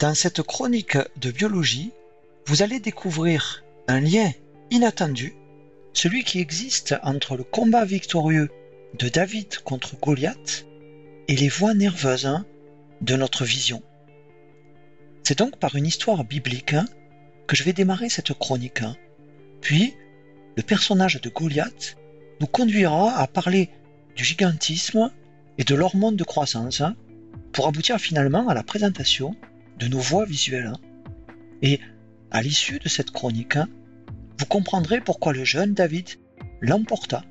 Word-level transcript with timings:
Dans 0.00 0.14
cette 0.14 0.40
chronique 0.40 0.96
de 1.20 1.30
biologie, 1.30 1.92
vous 2.46 2.62
allez 2.62 2.80
découvrir 2.80 3.62
un 3.86 4.00
lien 4.00 4.32
inattendu, 4.70 5.34
celui 5.92 6.24
qui 6.24 6.38
existe 6.38 6.94
entre 7.02 7.36
le 7.36 7.44
combat 7.44 7.84
victorieux 7.84 8.48
de 8.98 9.10
David 9.10 9.58
contre 9.58 10.00
Goliath 10.00 10.64
et 11.28 11.36
les 11.36 11.50
voies 11.50 11.74
nerveuses 11.74 12.24
hein, 12.24 12.46
de 13.02 13.14
notre 13.14 13.44
vision. 13.44 13.82
C'est 15.22 15.36
donc 15.36 15.58
par 15.58 15.76
une 15.76 15.86
histoire 15.86 16.24
biblique 16.24 16.72
hein, 16.72 16.86
que 17.46 17.54
je 17.54 17.62
vais 17.62 17.74
démarrer 17.74 18.08
cette 18.08 18.32
chronique. 18.32 18.80
Hein. 18.80 18.96
Puis, 19.60 19.94
le 20.56 20.62
personnage 20.62 21.20
de 21.20 21.28
Goliath 21.28 21.98
nous 22.40 22.46
conduira 22.46 23.18
à 23.18 23.26
parler 23.26 23.68
du 24.16 24.24
gigantisme 24.24 25.12
et 25.58 25.64
de 25.64 25.74
l'hormone 25.74 26.16
de 26.16 26.24
croissance 26.24 26.82
pour 27.52 27.68
aboutir 27.68 27.98
finalement 27.98 28.48
à 28.48 28.54
la 28.54 28.62
présentation 28.62 29.36
de 29.80 29.88
nos 29.88 29.98
voix 29.98 30.26
visuelles. 30.26 30.72
Et 31.62 31.80
à 32.30 32.42
l'issue 32.42 32.78
de 32.78 32.88
cette 32.88 33.10
chronique, 33.10 33.58
vous 34.38 34.46
comprendrez 34.46 35.00
pourquoi 35.00 35.32
le 35.32 35.44
jeune 35.44 35.74
David 35.74 36.08
l'emporta 36.60 37.24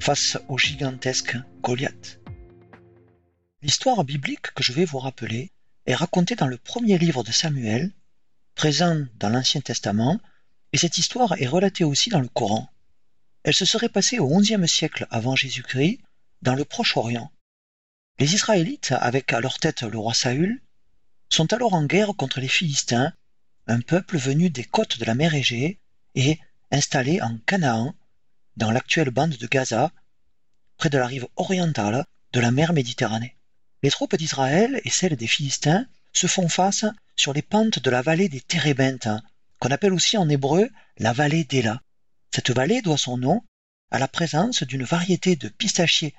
face 0.00 0.36
au 0.48 0.58
gigantesque 0.58 1.36
Goliath. 1.62 2.20
L'histoire 3.62 4.04
biblique 4.04 4.52
que 4.54 4.62
je 4.62 4.72
vais 4.72 4.84
vous 4.84 4.98
rappeler 4.98 5.52
est 5.86 5.94
racontée 5.94 6.34
dans 6.34 6.48
le 6.48 6.58
premier 6.58 6.98
livre 6.98 7.22
de 7.22 7.32
Samuel, 7.32 7.92
présent 8.54 9.06
dans 9.18 9.30
l'Ancien 9.30 9.60
Testament, 9.60 10.20
et 10.72 10.78
cette 10.78 10.98
histoire 10.98 11.40
est 11.40 11.46
relatée 11.46 11.84
aussi 11.84 12.10
dans 12.10 12.20
le 12.20 12.28
Coran. 12.28 12.68
Elle 13.44 13.54
se 13.54 13.64
serait 13.64 13.88
passée 13.88 14.18
au 14.18 14.28
XIe 14.28 14.66
siècle 14.66 15.06
avant 15.10 15.36
Jésus-Christ, 15.36 16.00
dans 16.42 16.54
le 16.54 16.64
Proche-Orient. 16.64 17.30
Les 18.18 18.34
Israélites, 18.34 18.92
avec 18.92 19.32
à 19.32 19.40
leur 19.40 19.58
tête 19.58 19.82
le 19.82 19.98
roi 19.98 20.14
Saül, 20.14 20.60
sont 21.34 21.52
alors 21.52 21.74
en 21.74 21.84
guerre 21.84 22.14
contre 22.16 22.38
les 22.38 22.48
Philistins, 22.48 23.12
un 23.66 23.80
peuple 23.80 24.18
venu 24.18 24.50
des 24.50 24.62
côtes 24.62 24.98
de 25.00 25.04
la 25.04 25.16
mer 25.16 25.34
Égée 25.34 25.80
et 26.14 26.38
installé 26.70 27.20
en 27.20 27.36
Canaan, 27.38 27.92
dans 28.56 28.70
l'actuelle 28.70 29.10
bande 29.10 29.36
de 29.36 29.46
Gaza, 29.48 29.90
près 30.76 30.90
de 30.90 30.98
la 30.98 31.08
rive 31.08 31.26
orientale 31.34 32.04
de 32.32 32.38
la 32.38 32.52
mer 32.52 32.72
Méditerranée. 32.72 33.36
Les 33.82 33.90
troupes 33.90 34.14
d'Israël 34.14 34.80
et 34.84 34.90
celles 34.90 35.16
des 35.16 35.26
Philistins 35.26 35.88
se 36.12 36.28
font 36.28 36.48
face 36.48 36.84
sur 37.16 37.32
les 37.32 37.42
pentes 37.42 37.80
de 37.80 37.90
la 37.90 38.00
vallée 38.00 38.28
des 38.28 38.40
Térébintes, 38.40 39.08
qu'on 39.58 39.72
appelle 39.72 39.92
aussi 39.92 40.16
en 40.16 40.28
hébreu 40.28 40.70
la 40.98 41.12
vallée 41.12 41.42
d'Ela. 41.42 41.82
Cette 42.32 42.52
vallée 42.52 42.80
doit 42.80 42.96
son 42.96 43.16
nom 43.16 43.42
à 43.90 43.98
la 43.98 44.06
présence 44.06 44.62
d'une 44.62 44.84
variété 44.84 45.34
de 45.34 45.48
pistachiers 45.48 46.14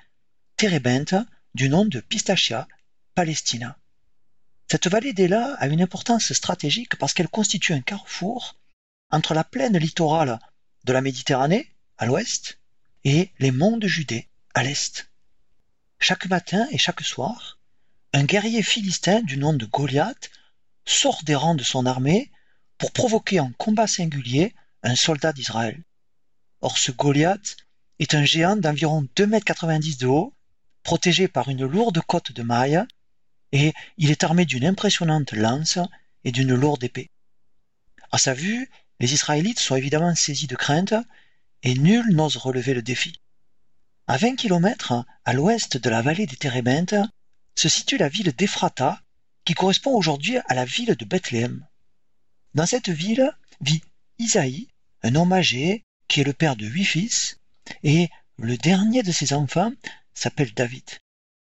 térébintes 0.58 1.14
du 1.54 1.70
nom 1.70 1.86
de 1.86 2.00
Pistachia 2.00 2.68
palestina. 3.14 3.78
Cette 4.68 4.88
vallée 4.88 5.12
d'Ela 5.12 5.54
a 5.60 5.68
une 5.68 5.80
importance 5.80 6.32
stratégique 6.32 6.96
parce 6.96 7.14
qu'elle 7.14 7.28
constitue 7.28 7.72
un 7.72 7.80
carrefour 7.80 8.56
entre 9.10 9.32
la 9.32 9.44
plaine 9.44 9.78
littorale 9.78 10.40
de 10.84 10.92
la 10.92 11.00
Méditerranée, 11.00 11.70
à 11.98 12.06
l'ouest, 12.06 12.58
et 13.04 13.30
les 13.38 13.52
monts 13.52 13.76
de 13.76 13.86
Judée, 13.86 14.28
à 14.54 14.64
l'est. 14.64 15.08
Chaque 16.00 16.26
matin 16.26 16.66
et 16.72 16.78
chaque 16.78 17.02
soir, 17.02 17.58
un 18.12 18.24
guerrier 18.24 18.62
philistin 18.62 19.22
du 19.22 19.36
nom 19.36 19.52
de 19.52 19.66
Goliath 19.66 20.30
sort 20.84 21.22
des 21.22 21.36
rangs 21.36 21.54
de 21.54 21.62
son 21.62 21.86
armée 21.86 22.32
pour 22.76 22.90
provoquer 22.90 23.38
en 23.38 23.52
combat 23.52 23.86
singulier 23.86 24.54
un 24.82 24.96
soldat 24.96 25.32
d'Israël. 25.32 25.80
Or 26.60 26.76
ce 26.76 26.90
Goliath 26.90 27.56
est 28.00 28.14
un 28.14 28.24
géant 28.24 28.56
d'environ 28.56 29.06
2,90 29.16 29.70
m 29.70 29.96
de 30.00 30.06
haut, 30.06 30.34
protégé 30.82 31.28
par 31.28 31.48
une 31.48 31.66
lourde 31.66 32.00
côte 32.00 32.32
de 32.32 32.42
mailles 32.42 32.84
et 33.56 33.72
il 33.96 34.10
est 34.10 34.22
armé 34.22 34.44
d'une 34.44 34.66
impressionnante 34.66 35.32
lance 35.32 35.78
et 36.24 36.30
d'une 36.30 36.54
lourde 36.54 36.84
épée. 36.84 37.10
À 38.12 38.18
sa 38.18 38.34
vue, 38.34 38.68
les 39.00 39.14
Israélites 39.14 39.60
sont 39.60 39.76
évidemment 39.76 40.14
saisis 40.14 40.46
de 40.46 40.56
crainte 40.56 40.92
et 41.62 41.72
nul 41.72 42.04
n'ose 42.14 42.36
relever 42.36 42.74
le 42.74 42.82
défi. 42.82 43.18
À 44.08 44.18
20 44.18 44.36
kilomètres 44.36 45.06
à 45.24 45.32
l'ouest 45.32 45.78
de 45.78 45.88
la 45.88 46.02
vallée 46.02 46.26
des 46.26 46.36
Térébintes 46.36 46.96
se 47.54 47.70
situe 47.70 47.96
la 47.96 48.10
ville 48.10 48.32
d'Ephrata 48.32 49.00
qui 49.46 49.54
correspond 49.54 49.94
aujourd'hui 49.94 50.36
à 50.48 50.54
la 50.54 50.66
ville 50.66 50.94
de 50.94 51.04
Bethléem. 51.06 51.66
Dans 52.54 52.66
cette 52.66 52.90
ville 52.90 53.32
vit 53.62 53.82
Isaïe, 54.18 54.68
un 55.02 55.14
homme 55.14 55.32
âgé 55.32 55.82
qui 56.08 56.20
est 56.20 56.24
le 56.24 56.34
père 56.34 56.56
de 56.56 56.66
huit 56.66 56.84
fils, 56.84 57.38
et 57.82 58.10
le 58.36 58.58
dernier 58.58 59.02
de 59.02 59.12
ses 59.12 59.32
enfants 59.32 59.72
s'appelle 60.12 60.52
David. 60.52 60.84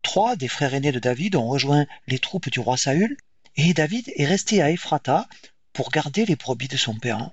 Trois 0.03 0.37
des 0.37 0.49
frères 0.49 0.75
aînés 0.75 0.93
de 0.93 0.99
David 0.99 1.37
ont 1.37 1.49
rejoint 1.49 1.87
les 2.07 2.19
troupes 2.19 2.51
du 2.51 2.61
roi 2.61 2.77
Saül, 2.77 3.17
et 3.57 3.73
David 3.75 4.13
est 4.17 4.27
resté 4.27 4.61
à 4.61 4.71
Ephrata 4.71 5.29
pour 5.73 5.91
garder 5.91 6.27
les 6.27 6.37
brebis 6.37 6.69
de 6.69 6.77
son 6.77 6.95
père. 6.95 7.31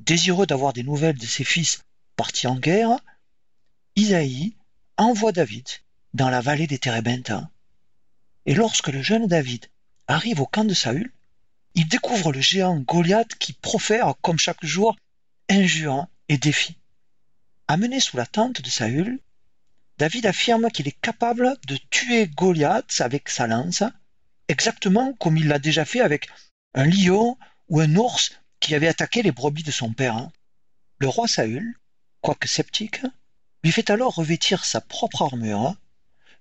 Désireux 0.00 0.46
d'avoir 0.46 0.72
des 0.72 0.82
nouvelles 0.82 1.18
de 1.18 1.26
ses 1.26 1.44
fils 1.44 1.84
partis 2.16 2.46
en 2.46 2.56
guerre, 2.56 2.98
Isaïe 3.96 4.56
envoie 4.96 5.32
David 5.32 5.66
dans 6.14 6.30
la 6.30 6.40
vallée 6.40 6.66
des 6.66 6.78
Térébintes. 6.78 7.32
Et 8.46 8.54
lorsque 8.54 8.88
le 8.88 9.02
jeune 9.02 9.26
David 9.26 9.66
arrive 10.06 10.40
au 10.40 10.46
camp 10.46 10.64
de 10.64 10.74
Saül, 10.74 11.12
il 11.74 11.88
découvre 11.88 12.32
le 12.32 12.40
géant 12.40 12.78
Goliath 12.78 13.34
qui 13.36 13.52
profère, 13.52 14.14
comme 14.20 14.38
chaque 14.38 14.64
jour, 14.64 14.96
injures 15.48 16.06
et 16.28 16.38
défis. 16.38 16.76
Amené 17.66 18.00
sous 18.00 18.16
la 18.16 18.26
tente 18.26 18.60
de 18.60 18.70
Saül, 18.70 19.20
David 19.96 20.26
affirme 20.26 20.70
qu'il 20.70 20.88
est 20.88 21.00
capable 21.00 21.56
de 21.68 21.78
tuer 21.90 22.26
Goliath 22.26 23.00
avec 23.00 23.28
sa 23.28 23.46
lance, 23.46 23.84
exactement 24.48 25.12
comme 25.14 25.36
il 25.36 25.46
l'a 25.46 25.60
déjà 25.60 25.84
fait 25.84 26.00
avec 26.00 26.28
un 26.74 26.84
lion 26.84 27.38
ou 27.68 27.80
un 27.80 27.94
ours 27.94 28.32
qui 28.58 28.74
avait 28.74 28.88
attaqué 28.88 29.22
les 29.22 29.30
brebis 29.30 29.62
de 29.62 29.70
son 29.70 29.92
père. 29.92 30.30
Le 30.98 31.06
roi 31.06 31.28
Saül, 31.28 31.78
quoique 32.20 32.48
sceptique, 32.48 33.02
lui 33.62 33.70
fait 33.70 33.88
alors 33.88 34.16
revêtir 34.16 34.64
sa 34.64 34.80
propre 34.80 35.22
armure, 35.22 35.76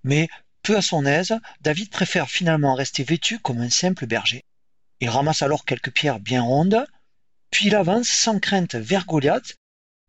mais 0.03 0.29
peu 0.63 0.75
à 0.75 0.81
son 0.81 1.05
aise, 1.05 1.37
David 1.61 1.89
préfère 1.89 2.29
finalement 2.29 2.73
rester 2.73 3.03
vêtu 3.03 3.37
comme 3.37 3.61
un 3.61 3.69
simple 3.69 4.07
berger. 4.07 4.45
Il 4.99 5.09
ramasse 5.09 5.43
alors 5.43 5.65
quelques 5.65 5.91
pierres 5.91 6.19
bien 6.19 6.41
rondes, 6.41 6.87
puis 7.51 7.67
il 7.67 7.75
avance 7.75 8.07
sans 8.07 8.39
crainte 8.39 8.75
vers 8.75 9.05
Goliath 9.05 9.57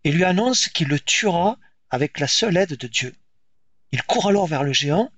et 0.05 0.13
lui 0.13 0.25
annonce 0.25 0.69
qu'il 0.69 0.89
le 0.89 0.99
tuera 0.99 1.59
avec 1.91 2.21
la 2.21 2.27
seule 2.27 2.57
aide 2.57 2.77
de 2.77 2.87
Dieu. 2.87 3.15
Il 3.95 4.03
court 4.03 4.27
alors 4.27 4.49
vers 4.49 4.65
le 4.65 4.73
géant 4.73 5.09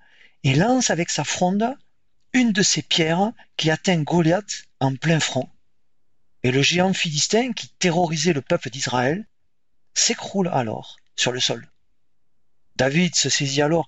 et 0.44 0.54
lance 0.54 0.90
avec 0.90 1.08
sa 1.08 1.24
fronde 1.24 1.74
une 2.34 2.52
de 2.52 2.62
ces 2.62 2.82
pierres 2.82 3.32
qui 3.56 3.70
atteint 3.70 4.02
Goliath 4.02 4.64
en 4.80 4.94
plein 4.94 5.18
front. 5.18 5.48
Et 6.42 6.50
le 6.50 6.60
géant 6.60 6.92
philistin 6.92 7.54
qui 7.54 7.70
terrorisait 7.78 8.34
le 8.34 8.42
peuple 8.42 8.68
d'Israël 8.68 9.26
s'écroule 9.94 10.48
alors 10.48 10.98
sur 11.16 11.32
le 11.32 11.40
sol. 11.40 11.66
David 12.76 13.14
se 13.14 13.30
saisit 13.30 13.62
alors 13.62 13.86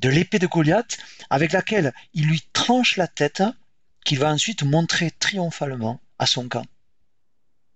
de 0.00 0.08
l'épée 0.08 0.40
de 0.40 0.48
Goliath 0.48 0.98
avec 1.30 1.52
laquelle 1.52 1.94
il 2.12 2.26
lui 2.26 2.42
tranche 2.52 2.96
la 2.96 3.06
tête 3.06 3.44
qu'il 4.04 4.18
va 4.18 4.32
ensuite 4.32 4.64
montrer 4.64 5.12
triomphalement 5.12 6.00
à 6.18 6.26
son 6.26 6.48
camp. 6.48 6.66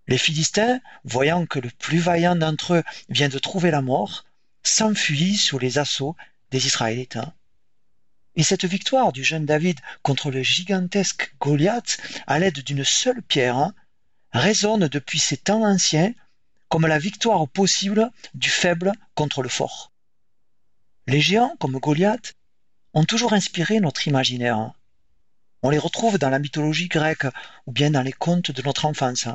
Les 0.09 0.19
Philistins, 0.19 0.81
voyant 1.05 1.47
que 1.47 1.61
le 1.61 1.71
plus 1.71 1.99
vaillant 1.99 2.35
d'entre 2.35 2.75
eux 2.75 2.85
vient 3.11 3.29
de 3.29 3.39
trouver 3.39 3.71
la 3.71 3.81
mort, 3.81 4.25
s'enfuient 4.65 5.37
sous 5.37 5.61
les 5.61 5.79
assauts 5.79 6.17
des 6.51 6.67
Israélites. 6.67 7.17
Hein. 7.17 7.33
Et 8.37 8.43
cette 8.43 8.65
victoire 8.65 9.13
du 9.13 9.25
jeune 9.25 9.47
David 9.47 9.81
contre 10.03 10.31
le 10.31 10.43
gigantesque 10.43 11.35
Goliath 11.41 11.99
à 12.27 12.39
l'aide 12.39 12.61
d'une 12.61 12.85
seule 12.85 13.23
pierre 13.23 13.57
hein, 13.57 13.75
résonne 14.33 14.89
depuis 14.89 15.19
ces 15.19 15.37
temps 15.37 15.65
anciens 15.65 16.13
comme 16.69 16.87
la 16.87 16.99
victoire 16.99 17.49
possible 17.49 18.11
du 18.35 18.51
faible 18.51 18.93
contre 19.15 19.43
le 19.43 19.49
fort. 19.49 19.93
Les 21.07 21.21
géants 21.21 21.57
comme 21.59 21.79
Goliath 21.79 22.35
ont 22.95 23.05
toujours 23.05 23.33
inspiré 23.33 23.81
notre 23.81 24.07
imaginaire. 24.07 24.59
Hein. 24.59 24.75
On 25.63 25.71
les 25.71 25.79
retrouve 25.79 26.19
dans 26.19 26.31
la 26.31 26.39
mythologie 26.39 26.89
grecque 26.89 27.27
ou 27.67 27.73
bien 27.73 27.91
dans 27.91 28.03
les 28.03 28.13
contes 28.13 28.51
de 28.51 28.63
notre 28.63 28.85
enfance. 28.85 29.27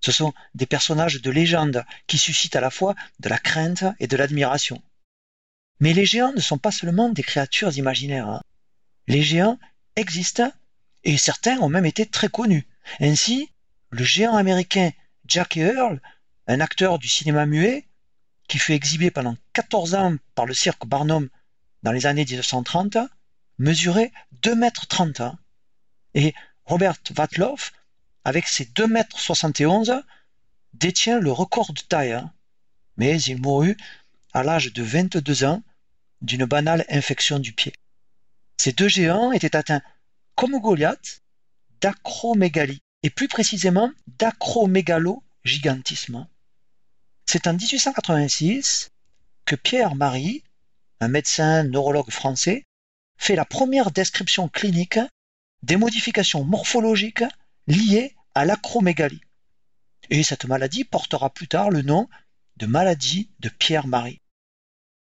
Ce 0.00 0.12
sont 0.12 0.34
des 0.54 0.66
personnages 0.66 1.22
de 1.22 1.30
légende 1.30 1.84
qui 2.06 2.18
suscitent 2.18 2.56
à 2.56 2.60
la 2.60 2.70
fois 2.70 2.94
de 3.20 3.28
la 3.30 3.38
crainte 3.38 3.84
et 4.00 4.06
de 4.06 4.16
l'admiration. 4.16 4.82
Mais 5.80 5.92
les 5.92 6.06
géants 6.06 6.32
ne 6.32 6.40
sont 6.40 6.58
pas 6.58 6.70
seulement 6.70 7.08
des 7.08 7.22
créatures 7.22 7.76
imaginaires. 7.76 8.28
Hein. 8.28 8.42
Les 9.06 9.22
géants 9.22 9.58
existent 9.96 10.52
et 11.04 11.18
certains 11.18 11.58
ont 11.58 11.68
même 11.68 11.86
été 11.86 12.06
très 12.06 12.28
connus. 12.28 12.66
Ainsi, 13.00 13.50
le 13.90 14.04
géant 14.04 14.36
américain 14.36 14.90
Jackie 15.26 15.60
Earl, 15.60 16.00
un 16.46 16.60
acteur 16.60 16.98
du 16.98 17.08
cinéma 17.08 17.46
muet, 17.46 17.86
qui 18.48 18.58
fut 18.58 18.72
exhibé 18.72 19.10
pendant 19.10 19.36
14 19.52 19.94
ans 19.94 20.16
par 20.34 20.46
le 20.46 20.54
cirque 20.54 20.86
Barnum 20.86 21.28
dans 21.82 21.92
les 21.92 22.06
années 22.06 22.24
1930, 22.24 22.98
mesurait 23.58 24.12
2 24.42 24.54
mètres 24.54 24.86
30 24.86 25.22
Et 26.14 26.34
Robert 26.64 26.96
Vatloff, 27.10 27.72
avec 28.24 28.46
ses 28.46 28.66
2 28.66 28.86
mètres 28.86 29.18
71, 29.18 30.02
détient 30.72 31.20
le 31.20 31.32
record 31.32 31.72
de 31.72 31.80
taille. 31.80 32.12
Hein. 32.12 32.32
Mais 32.96 33.20
il 33.22 33.40
mourut 33.40 33.76
à 34.34 34.42
l'âge 34.42 34.72
de 34.72 34.82
22 34.82 35.44
ans 35.44 35.62
d'une 36.20 36.44
banale 36.44 36.84
infection 36.88 37.38
du 37.38 37.52
pied. 37.52 37.72
Ces 38.56 38.72
deux 38.72 38.88
géants 38.88 39.30
étaient 39.32 39.56
atteints, 39.56 39.82
comme 40.34 40.60
Goliath, 40.60 41.22
d'acromégalie, 41.80 42.82
et 43.04 43.10
plus 43.10 43.28
précisément 43.28 43.92
d'acromégalo-gigantisme. 44.18 46.26
C'est 47.26 47.46
en 47.46 47.52
1886 47.52 48.90
que 49.44 49.54
Pierre-Marie, 49.56 50.42
un 51.00 51.08
médecin 51.08 51.64
neurologue 51.64 52.10
français, 52.10 52.64
fait 53.18 53.36
la 53.36 53.44
première 53.44 53.90
description 53.90 54.48
clinique 54.48 54.98
des 55.62 55.76
modifications 55.76 56.44
morphologiques 56.44 57.24
liées 57.66 58.16
à 58.34 58.46
l'acromégalie. 58.46 59.20
Et 60.10 60.22
cette 60.22 60.44
maladie 60.46 60.84
portera 60.84 61.28
plus 61.28 61.48
tard 61.48 61.68
le 61.70 61.82
nom 61.82 62.08
de 62.56 62.66
maladie 62.66 63.28
de 63.40 63.50
Pierre-Marie. 63.50 64.22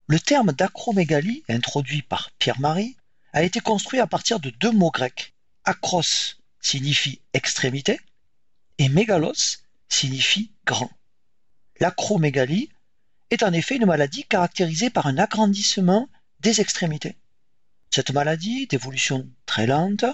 Le 0.09 0.21
terme 0.21 0.53
d'acromégalie, 0.53 1.43
introduit 1.49 2.03
par 2.03 2.31
Pierre-Marie, 2.39 2.97
a 3.33 3.43
été 3.43 3.61
construit 3.61 3.99
à 3.99 4.07
partir 4.07 4.39
de 4.39 4.51
deux 4.51 4.71
mots 4.71 4.93
grecs. 4.93 5.35
Acros 5.65 6.37
signifie 6.61 7.21
extrémité 7.33 7.99
et 8.79 8.89
mégalos 8.89 9.59
signifie 9.89 10.53
grand. 10.65 10.91
L'acromégalie 11.81 12.71
est 13.31 13.43
en 13.43 13.53
effet 13.53 13.77
une 13.77 13.87
maladie 13.87 14.25
caractérisée 14.25 14.91
par 14.91 15.07
un 15.07 15.19
agrandissement 15.19 16.09
des 16.41 16.61
extrémités. 16.61 17.17
Cette 17.91 18.13
maladie, 18.13 18.67
d'évolution 18.69 19.29
très 19.45 19.67
lente, 19.67 20.05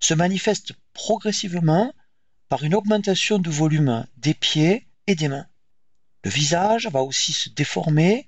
se 0.00 0.14
manifeste 0.14 0.72
progressivement 0.92 1.94
par 2.48 2.62
une 2.64 2.74
augmentation 2.74 3.38
du 3.38 3.50
volume 3.50 4.06
des 4.18 4.34
pieds 4.34 4.86
et 5.06 5.14
des 5.14 5.28
mains. 5.28 5.46
Le 6.24 6.30
visage 6.30 6.88
va 6.88 7.02
aussi 7.02 7.32
se 7.32 7.48
déformer 7.48 8.26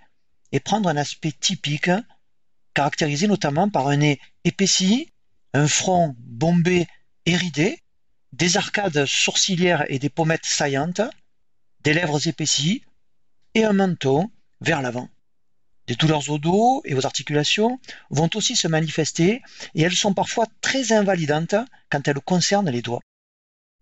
et 0.53 0.61
prendre 0.61 0.89
un 0.89 0.97
aspect 0.97 1.33
typique, 1.33 1.91
caractérisé 2.75 3.27
notamment 3.27 3.69
par 3.69 3.89
un 3.89 3.97
nez 3.97 4.21
épaissi, 4.45 5.11
un 5.55 5.69
front 5.69 6.15
bombé 6.19 6.87
et 7.27 7.37
ridé, 7.37 7.79
des 8.33 8.57
arcades 8.57 9.05
sourcilières 9.07 9.85
et 9.89 9.99
des 9.99 10.09
pommettes 10.09 10.47
saillantes, 10.47 11.03
des 11.81 11.93
lèvres 11.93 12.27
épaissies 12.27 12.83
et 13.55 13.65
un 13.65 13.73
menton 13.73 14.31
vers 14.61 14.83
l'avant. 14.83 15.09
Des 15.87 15.97
douleurs 15.97 16.31
au 16.31 16.39
dos 16.39 16.81
et 16.85 16.95
aux 16.95 17.05
articulations 17.07 17.81
vont 18.11 18.31
aussi 18.35 18.55
se 18.55 18.69
manifester 18.69 19.43
et 19.75 19.83
elles 19.83 19.97
sont 19.97 20.15
parfois 20.15 20.47
très 20.61 20.93
invalidantes 20.93 21.57
quand 21.91 22.07
elles 22.07 22.21
concernent 22.21 22.71
les 22.71 22.83
doigts. 22.83 23.03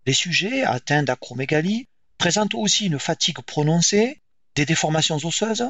Les 0.05 0.13
sujets 0.13 0.63
atteints 0.63 1.03
d'acromégalie 1.03 1.87
présentent 2.17 2.55
aussi 2.55 2.87
une 2.87 2.99
fatigue 2.99 3.41
prononcée, 3.41 4.19
des 4.55 4.65
déformations 4.65 5.17
osseuses, 5.17 5.69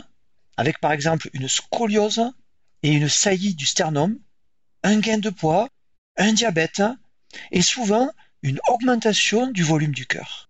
avec 0.58 0.80
par 0.80 0.92
exemple 0.92 1.30
une 1.34 1.48
scoliose 1.48 2.32
et 2.84 2.92
une 2.92 3.10
saillie 3.10 3.56
du 3.56 3.66
sternum, 3.66 4.20
un 4.84 5.00
gain 5.00 5.18
de 5.18 5.30
poids, 5.30 5.70
un 6.18 6.34
diabète 6.34 6.82
et 7.52 7.62
souvent 7.62 8.12
une 8.44 8.60
augmentation 8.68 9.48
du 9.48 9.64
volume 9.64 9.94
du 9.94 10.06
cœur. 10.06 10.50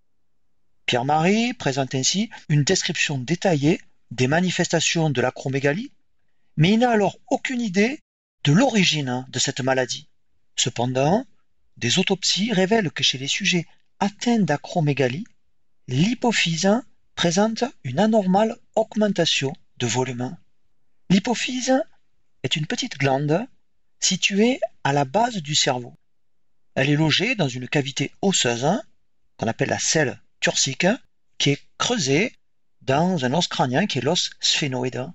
Pierre-Marie 0.86 1.54
présente 1.54 1.96
ainsi 1.96 2.30
une 2.50 2.64
description 2.64 3.18
détaillée 3.18 3.82
des 4.12 4.28
manifestations 4.28 5.10
de 5.10 5.22
l'acromégalie, 5.22 5.92
mais 6.58 6.74
il 6.74 6.80
n'a 6.80 6.92
alors 6.92 7.18
aucune 7.30 7.62
idée 7.62 8.00
de 8.44 8.52
l'origine 8.52 9.26
de 9.30 9.40
cette 9.40 9.62
maladie. 9.62 10.10
Cependant, 10.56 11.26
des 11.78 12.00
autopsies 12.00 12.52
révèlent 12.52 12.92
que 12.92 13.04
chez 13.04 13.18
les 13.18 13.28
sujets 13.28 13.68
atteints 14.00 14.40
d'acromégalie, 14.40 15.26
l'hypophyse 15.88 16.82
présente 17.16 17.64
une 17.84 18.00
anormale 18.00 18.58
augmentation 18.76 19.54
de. 19.82 20.30
L'hypophyse 21.10 21.74
est 22.44 22.56
une 22.56 22.68
petite 22.68 22.98
glande 22.98 23.48
située 24.00 24.60
à 24.84 24.94
la 24.94 25.06
base 25.06 25.38
du 25.38 25.56
cerveau. 25.56 25.96
Elle 26.76 26.90
est 26.90 26.96
logée 26.96 27.36
dans 27.36 27.48
une 27.48 27.68
cavité 27.68 28.12
osseuse 28.22 28.80
qu'on 29.38 29.48
appelle 29.48 29.70
la 29.70 29.80
selle 29.80 30.22
turcique 30.40 30.88
qui 31.38 31.52
est 31.52 31.62
creusée 31.80 32.34
dans 32.82 33.26
un 33.26 33.34
os 33.34 33.48
crânien 33.48 33.88
qui 33.88 33.98
est 33.98 34.04
l'os 34.04 34.30
sphénoïde. 34.40 35.08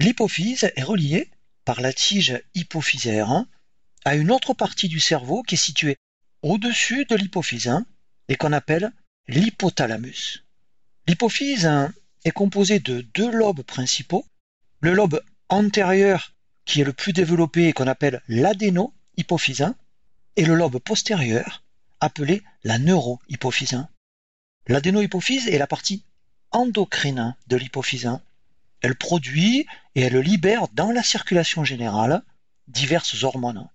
L'hypophyse 0.00 0.72
est 0.74 0.82
reliée 0.82 1.30
par 1.66 1.80
la 1.82 1.92
tige 1.92 2.42
hypophysaire 2.54 3.44
à 4.06 4.16
une 4.16 4.30
autre 4.30 4.54
partie 4.54 4.88
du 4.88 4.98
cerveau 4.98 5.42
qui 5.42 5.56
est 5.56 5.58
située 5.58 5.98
au-dessus 6.42 7.04
de 7.04 7.16
l'hypophyse 7.16 7.84
et 8.28 8.36
qu'on 8.36 8.52
appelle 8.52 8.92
l'hypothalamus. 9.28 10.42
L'hypophyse 11.06 11.68
est 12.24 12.30
composée 12.30 12.80
de 12.80 13.00
deux 13.14 13.30
lobes 13.30 13.62
principaux, 13.62 14.24
le 14.80 14.94
lobe 14.94 15.22
antérieur 15.48 16.32
qui 16.64 16.80
est 16.80 16.84
le 16.84 16.92
plus 16.92 17.12
développé 17.12 17.68
et 17.68 17.72
qu'on 17.72 17.86
appelle 17.86 18.22
l'adéno-hypophysin, 18.28 19.74
et 20.36 20.44
le 20.44 20.54
lobe 20.54 20.78
postérieur 20.78 21.64
appelé 22.00 22.42
la 22.64 22.78
neuro-hypophysin. 22.78 23.88
L'adéno-hypophyse 24.66 25.48
est 25.48 25.58
la 25.58 25.66
partie 25.66 26.04
endocrine 26.50 27.34
de 27.48 27.56
l'hypophyse. 27.56 28.10
Elle 28.82 28.96
produit 28.96 29.66
et 29.94 30.02
elle 30.02 30.18
libère 30.18 30.68
dans 30.68 30.90
la 30.90 31.02
circulation 31.02 31.64
générale 31.64 32.22
diverses 32.68 33.22
hormones. 33.24 33.68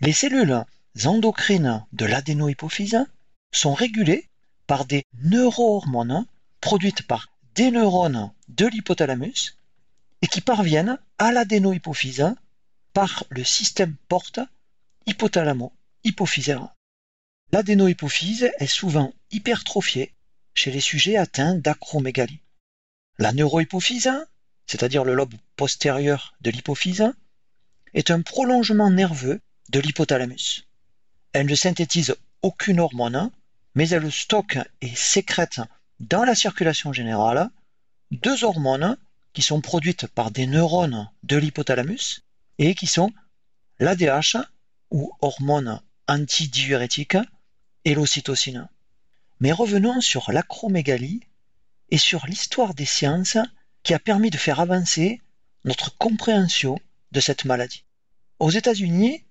Les 0.00 0.12
cellules 0.12 0.64
endocrines 1.04 1.84
de 1.92 2.06
l'adénohypophyse 2.06 3.04
sont 3.52 3.74
régulées 3.74 4.28
par 4.66 4.84
des 4.84 5.04
neurohormones 5.22 6.26
produites 6.60 7.06
par 7.06 7.28
des 7.56 7.70
neurones 7.70 8.30
de 8.48 8.66
l'hypothalamus 8.66 9.56
et 10.20 10.26
qui 10.26 10.42
parviennent 10.42 10.98
à 11.18 11.32
l'adénohypophyse 11.32 12.34
par 12.92 13.24
le 13.30 13.44
système 13.44 13.96
porte 14.08 14.40
hypothalamo-hypophysaire. 15.06 16.68
L'adénohypophyse 17.52 18.50
est 18.58 18.66
souvent 18.66 19.14
hypertrophiée 19.30 20.12
chez 20.54 20.70
les 20.70 20.80
sujets 20.80 21.16
atteints 21.16 21.54
d'acromégalie. 21.54 22.40
La 23.18 23.32
neurohypophyse, 23.32 24.12
c'est-à-dire 24.66 25.04
le 25.04 25.14
lobe 25.14 25.34
postérieur 25.56 26.34
de 26.42 26.50
l'hypophyse, 26.50 27.10
est 27.94 28.10
un 28.10 28.20
prolongement 28.20 28.90
nerveux 28.90 29.40
de 29.70 29.80
l'hypothalamus. 29.80 30.66
Elle 31.32 31.46
ne 31.46 31.54
synthétise 31.54 32.16
aucune 32.42 32.80
hormone, 32.80 33.30
mais 33.74 33.88
elle 33.88 34.12
stocke 34.12 34.58
et 34.82 34.94
sécrète 34.94 35.60
dans 36.00 36.24
la 36.24 36.34
circulation 36.34 36.92
générale 36.92 37.50
deux 38.10 38.44
hormones 38.44 38.96
qui 39.32 39.42
sont 39.42 39.60
produites 39.60 40.06
par 40.06 40.30
des 40.30 40.46
neurones 40.46 41.10
de 41.22 41.36
l'hypothalamus 41.36 42.22
et 42.58 42.74
qui 42.74 42.86
sont 42.86 43.12
l'ADH 43.78 44.36
ou 44.90 45.12
hormone 45.20 45.80
antidiurétique 46.08 47.18
et 47.84 47.94
l'ocytocine. 47.94 48.68
Mais 49.40 49.52
revenons 49.52 50.00
sur 50.00 50.32
l'acromégalie 50.32 51.20
et 51.90 51.98
sur 51.98 52.26
l'histoire 52.26 52.74
des 52.74 52.86
sciences 52.86 53.38
qui 53.82 53.94
a 53.94 53.98
permis 53.98 54.30
de 54.30 54.38
faire 54.38 54.60
avancer 54.60 55.20
notre 55.64 55.96
compréhension 55.98 56.78
de 57.12 57.20
cette 57.20 57.44
maladie. 57.44 57.84
Aux 58.38 58.50
États-Unis, 58.50 59.24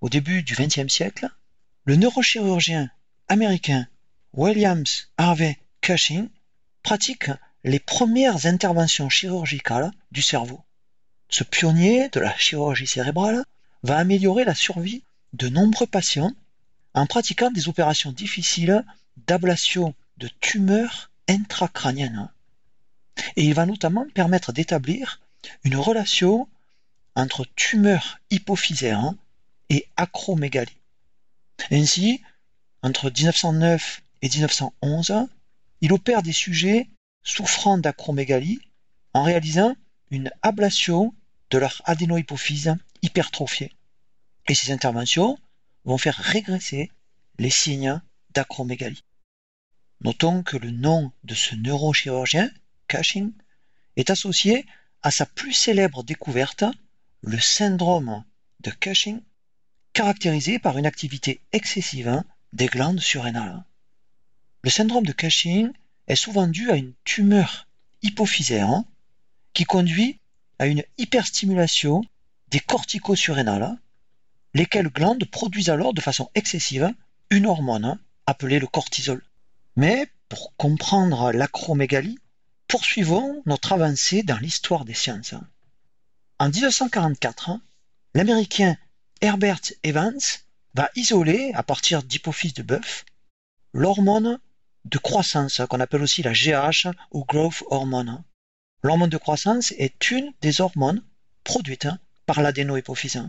au 0.00 0.08
début 0.08 0.42
du 0.42 0.54
XXe 0.54 0.92
siècle, 0.92 1.28
le 1.84 1.96
neurochirurgien 1.96 2.90
américain 3.28 3.86
Williams 4.32 5.10
Harvey 5.16 5.58
Cushing 5.80 6.28
pratique 6.82 7.30
les 7.64 7.78
premières 7.78 8.46
interventions 8.46 9.08
chirurgicales 9.08 9.90
du 10.12 10.22
cerveau. 10.22 10.62
Ce 11.28 11.44
pionnier 11.44 12.08
de 12.10 12.20
la 12.20 12.36
chirurgie 12.36 12.86
cérébrale 12.86 13.44
va 13.82 13.98
améliorer 13.98 14.44
la 14.44 14.54
survie 14.54 15.04
de 15.32 15.48
nombreux 15.48 15.86
patients 15.86 16.32
en 16.94 17.06
pratiquant 17.06 17.50
des 17.50 17.68
opérations 17.68 18.12
difficiles 18.12 18.84
d'ablation 19.26 19.94
de 20.18 20.28
tumeurs 20.40 21.10
intracrâniennes. 21.28 22.28
Et 23.36 23.44
il 23.44 23.54
va 23.54 23.66
notamment 23.66 24.06
permettre 24.14 24.52
d'établir 24.52 25.20
une 25.64 25.76
relation 25.76 26.48
entre 27.14 27.46
tumeurs 27.56 28.18
hypophysaires 28.30 29.14
et 29.68 29.86
acromégalie. 29.96 30.76
Ainsi, 31.70 32.22
entre 32.82 33.10
1909 33.10 34.02
et 34.22 34.28
1911, 34.28 35.28
il 35.80 35.92
opère 35.92 36.22
des 36.22 36.32
sujets 36.32 36.88
souffrant 37.22 37.78
d'acromégalie 37.78 38.60
en 39.14 39.22
réalisant 39.22 39.76
une 40.10 40.30
ablation 40.42 41.14
de 41.50 41.58
leur 41.58 41.82
adénohypophyse 41.84 42.74
hypertrophiée. 43.02 43.72
Et 44.48 44.54
ces 44.54 44.72
interventions 44.72 45.38
vont 45.84 45.98
faire 45.98 46.16
régresser 46.16 46.90
les 47.38 47.50
signes 47.50 48.00
d'acromégalie. 48.34 49.04
Notons 50.02 50.42
que 50.42 50.56
le 50.56 50.70
nom 50.70 51.12
de 51.24 51.34
ce 51.34 51.54
neurochirurgien, 51.54 52.50
Cushing, 52.88 53.32
est 53.96 54.10
associé 54.10 54.66
à 55.02 55.10
sa 55.10 55.26
plus 55.26 55.52
célèbre 55.52 56.04
découverte, 56.04 56.64
le 57.22 57.38
syndrome 57.38 58.24
de 58.60 58.70
Cushing, 58.70 59.20
caractérisé 59.92 60.58
par 60.58 60.78
une 60.78 60.86
activité 60.86 61.40
excessive 61.52 62.22
des 62.52 62.66
glandes 62.66 63.00
surrénales. 63.00 63.64
Le 64.62 64.68
syndrome 64.68 65.06
de 65.06 65.12
Cushing 65.12 65.72
est 66.06 66.16
souvent 66.16 66.46
dû 66.46 66.70
à 66.70 66.76
une 66.76 66.92
tumeur 67.04 67.66
hypophysaire 68.02 68.82
qui 69.54 69.64
conduit 69.64 70.20
à 70.58 70.66
une 70.66 70.84
hyperstimulation 70.98 72.02
des 72.48 72.60
corticosurrénales, 72.60 73.78
lesquelles 74.52 74.88
glandes 74.88 75.24
produisent 75.24 75.70
alors 75.70 75.94
de 75.94 76.02
façon 76.02 76.30
excessive 76.34 76.92
une 77.30 77.46
hormone 77.46 77.98
appelée 78.26 78.58
le 78.58 78.66
cortisol. 78.66 79.22
Mais 79.76 80.08
pour 80.28 80.54
comprendre 80.56 81.32
l'acromégalie, 81.32 82.18
poursuivons 82.68 83.42
notre 83.46 83.72
avancée 83.72 84.22
dans 84.22 84.38
l'histoire 84.38 84.84
des 84.84 84.94
sciences. 84.94 85.34
En 86.38 86.50
1944, 86.50 87.52
l'Américain 88.14 88.76
Herbert 89.22 89.60
Evans 89.84 90.20
va 90.74 90.90
isoler, 90.96 91.52
à 91.54 91.62
partir 91.62 92.02
d'hypophyse 92.02 92.54
de 92.54 92.62
bœuf, 92.62 93.06
l'hormone 93.72 94.38
de 94.84 94.98
croissance, 94.98 95.60
qu'on 95.68 95.80
appelle 95.80 96.02
aussi 96.02 96.22
la 96.22 96.32
GH 96.32 96.88
ou 97.12 97.24
growth 97.24 97.62
hormone. 97.68 98.22
L'hormone 98.82 99.10
de 99.10 99.16
croissance 99.18 99.72
est 99.72 100.10
une 100.10 100.32
des 100.40 100.60
hormones 100.60 101.02
produites 101.44 101.88
par 102.26 102.40
l'adénohypophyse. 102.42 103.28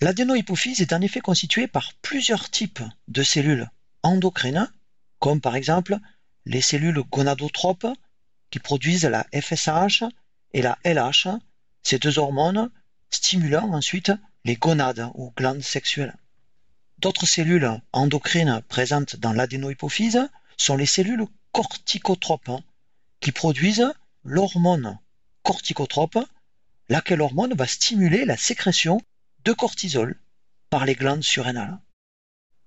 L'adénohypophyse 0.00 0.80
est 0.80 0.92
en 0.92 1.00
effet 1.00 1.20
constituée 1.20 1.66
par 1.66 1.94
plusieurs 2.02 2.50
types 2.50 2.82
de 3.08 3.22
cellules 3.22 3.68
endocrines, 4.02 4.70
comme 5.18 5.40
par 5.40 5.56
exemple 5.56 5.98
les 6.44 6.60
cellules 6.60 7.02
gonadotropes 7.10 7.86
qui 8.50 8.58
produisent 8.58 9.06
la 9.06 9.26
FSH 9.34 10.04
et 10.52 10.62
la 10.62 10.78
LH, 10.84 11.28
ces 11.82 11.98
deux 11.98 12.18
hormones 12.18 12.70
stimulant 13.10 13.72
ensuite 13.72 14.12
les 14.44 14.56
gonades 14.56 15.10
ou 15.14 15.32
glandes 15.36 15.62
sexuelles. 15.62 16.16
D'autres 16.98 17.26
cellules 17.26 17.80
endocrines 17.92 18.62
présentes 18.68 19.16
dans 19.16 19.32
l'adénohypophyse 19.32 20.28
sont 20.56 20.76
les 20.76 20.86
cellules 20.86 21.26
corticotropes 21.52 22.62
qui 23.20 23.32
produisent 23.32 23.92
l'hormone 24.24 24.98
corticotrope, 25.42 26.18
laquelle 26.88 27.22
hormone 27.22 27.54
va 27.54 27.66
stimuler 27.66 28.24
la 28.24 28.36
sécrétion 28.36 29.00
de 29.44 29.52
cortisol 29.52 30.20
par 30.70 30.84
les 30.84 30.94
glandes 30.94 31.22
surrénales. 31.22 31.78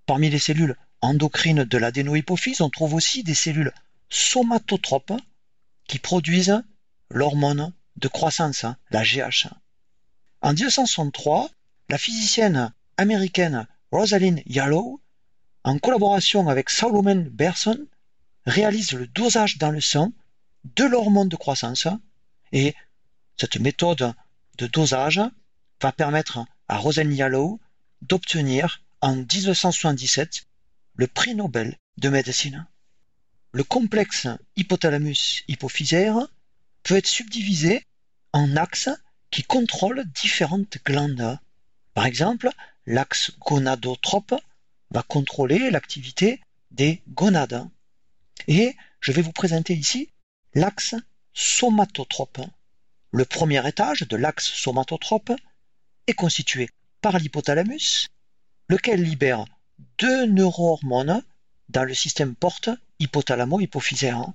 Parmi 0.05 0.29
les 0.29 0.39
cellules 0.39 0.77
endocrines 1.01 1.65
de 1.65 1.77
l'adénohypophyse, 1.77 2.61
on 2.61 2.69
trouve 2.69 2.93
aussi 2.93 3.23
des 3.23 3.33
cellules 3.33 3.73
somatotropes 4.09 5.13
qui 5.87 5.99
produisent 5.99 6.63
l'hormone 7.09 7.73
de 7.97 8.07
croissance, 8.07 8.65
la 8.91 9.03
GH. 9.03 9.47
En 10.41 10.53
1963, 10.53 11.49
la 11.89 11.97
physicienne 11.97 12.73
américaine 12.97 13.67
Rosalind 13.91 14.41
Yalow, 14.45 15.01
en 15.63 15.77
collaboration 15.77 16.47
avec 16.47 16.69
Solomon 16.69 17.27
Berson, 17.31 17.87
réalise 18.45 18.93
le 18.93 19.07
dosage 19.07 19.57
dans 19.57 19.71
le 19.71 19.81
sang 19.81 20.11
de 20.75 20.83
l'hormone 20.85 21.29
de 21.29 21.35
croissance 21.35 21.87
et 22.51 22.75
cette 23.37 23.59
méthode 23.59 24.13
de 24.57 24.67
dosage 24.67 25.21
va 25.81 25.91
permettre 25.91 26.45
à 26.67 26.77
Rosalind 26.77 27.15
Yalow 27.15 27.59
d'obtenir 28.01 28.81
en 29.01 29.15
1977 29.15 30.45
le 30.95 31.07
prix 31.07 31.35
Nobel 31.35 31.77
de 31.97 32.09
médecine. 32.09 32.65
Le 33.51 33.63
complexe 33.63 34.27
hypothalamus-hypophysaire 34.57 36.27
peut 36.83 36.97
être 36.97 37.07
subdivisé 37.07 37.85
en 38.33 38.55
axes 38.55 38.89
qui 39.31 39.43
contrôlent 39.43 40.05
différentes 40.05 40.77
glandes. 40.83 41.39
Par 41.93 42.05
exemple, 42.05 42.49
l'axe 42.85 43.31
gonadotrope 43.39 44.35
va 44.91 45.03
contrôler 45.03 45.69
l'activité 45.69 46.41
des 46.71 47.01
gonades. 47.09 47.67
Et 48.47 48.75
je 49.01 49.11
vais 49.11 49.21
vous 49.21 49.31
présenter 49.31 49.73
ici 49.73 50.09
l'axe 50.53 50.95
somatotrope. 51.33 52.41
Le 53.11 53.25
premier 53.25 53.67
étage 53.67 54.01
de 54.01 54.17
l'axe 54.17 54.45
somatotrope 54.45 55.31
est 56.07 56.13
constitué 56.13 56.69
par 57.01 57.17
l'hypothalamus, 57.17 58.09
lequel 58.67 59.03
libère 59.03 59.45
deux 59.97 60.25
neurohormones 60.25 61.23
dans 61.69 61.83
le 61.83 61.93
système 61.93 62.35
porte 62.35 62.69
hypothalamo-hypophysaire. 62.99 64.33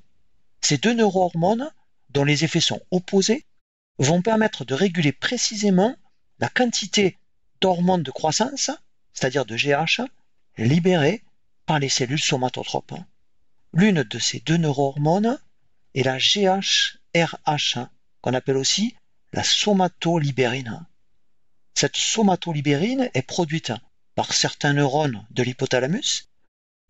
Ces 0.61 0.79
deux 0.79 0.95
neurohormones, 0.95 1.71
dont 2.11 2.25
les 2.25 2.45
effets 2.45 2.61
sont 2.61 2.81
opposés, 2.91 3.45
vont 3.99 4.23
permettre 4.23 4.65
de 4.65 4.75
réguler 4.75 5.13
précisément 5.13 5.95
la 6.39 6.49
quantité 6.49 7.19
d'hormones 7.61 8.03
de 8.03 8.11
croissance, 8.11 8.71
c'est-à-dire 9.13 9.45
de 9.45 9.57
GH, 9.57 10.01
libérées 10.59 11.23
par 11.67 11.79
les 11.79 11.89
cellules 11.89 12.21
somatotropes. 12.21 12.95
L'une 13.73 14.03
de 14.03 14.19
ces 14.19 14.41
deux 14.41 14.57
neurohormones 14.57 15.39
est 15.95 16.03
la 16.03 16.19
GHRH, 16.19 17.79
qu'on 18.21 18.35
appelle 18.35 18.57
aussi 18.57 18.95
la 19.33 19.43
somatolibérine. 19.43 20.87
Cette 21.75 21.97
somatolibérine 21.97 23.11
est 23.15 23.23
produite 23.23 23.73
par 24.15 24.33
certains 24.33 24.73
neurones 24.73 25.27
de 25.31 25.43
l'hypothalamus 25.43 26.29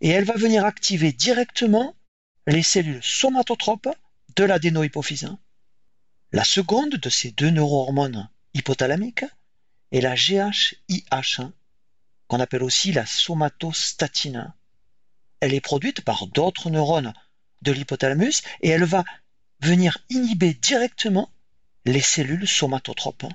et 0.00 0.10
elle 0.10 0.24
va 0.24 0.34
venir 0.34 0.64
activer 0.64 1.12
directement 1.12 1.96
les 2.46 2.62
cellules 2.62 3.02
somatotropes 3.02 3.88
de 4.36 4.44
l'adénohypophyse. 4.44 5.34
La 6.32 6.44
seconde 6.44 6.96
de 6.96 7.08
ces 7.08 7.30
deux 7.30 7.50
neurohormones 7.50 8.28
hypothalamiques 8.52 9.24
et 9.92 10.00
la 10.00 10.14
GHIH, 10.14 11.48
qu'on 12.28 12.40
appelle 12.40 12.62
aussi 12.62 12.92
la 12.92 13.06
somatostatine. 13.06 14.52
Elle 15.40 15.54
est 15.54 15.60
produite 15.60 16.00
par 16.00 16.26
d'autres 16.26 16.70
neurones 16.70 17.12
de 17.62 17.72
l'hypothalamus 17.72 18.42
et 18.60 18.68
elle 18.68 18.84
va 18.84 19.04
venir 19.60 19.98
inhiber 20.10 20.54
directement 20.54 21.30
les 21.84 22.00
cellules 22.00 22.48
somatotropes. 22.48 23.26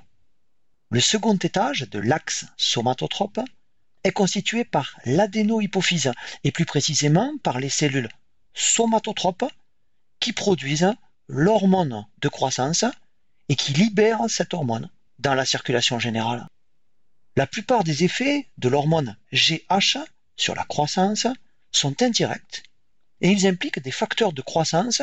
Le 0.90 1.00
second 1.00 1.36
étage 1.36 1.88
de 1.88 1.98
l'axe 1.98 2.46
somatotrope 2.56 3.40
est 4.02 4.12
constitué 4.12 4.64
par 4.64 4.96
l'adénohypophyse 5.04 6.12
et 6.42 6.50
plus 6.50 6.64
précisément 6.64 7.32
par 7.42 7.60
les 7.60 7.68
cellules 7.68 8.08
somatotropes 8.54 9.44
qui 10.18 10.32
produisent 10.32 10.92
l'hormone 11.28 12.06
de 12.20 12.28
croissance 12.28 12.84
et 13.48 13.56
qui 13.56 13.72
libèrent 13.72 14.28
cette 14.28 14.54
hormone 14.54 14.90
dans 15.18 15.34
la 15.34 15.44
circulation 15.44 15.98
générale. 15.98 16.46
La 17.40 17.46
plupart 17.46 17.84
des 17.84 18.04
effets 18.04 18.50
de 18.58 18.68
l'hormone 18.68 19.16
GH 19.32 19.96
sur 20.36 20.54
la 20.54 20.64
croissance 20.64 21.26
sont 21.72 22.02
indirects 22.02 22.64
et 23.22 23.30
ils 23.30 23.46
impliquent 23.46 23.80
des 23.80 23.90
facteurs 23.90 24.34
de 24.34 24.42
croissance 24.42 25.00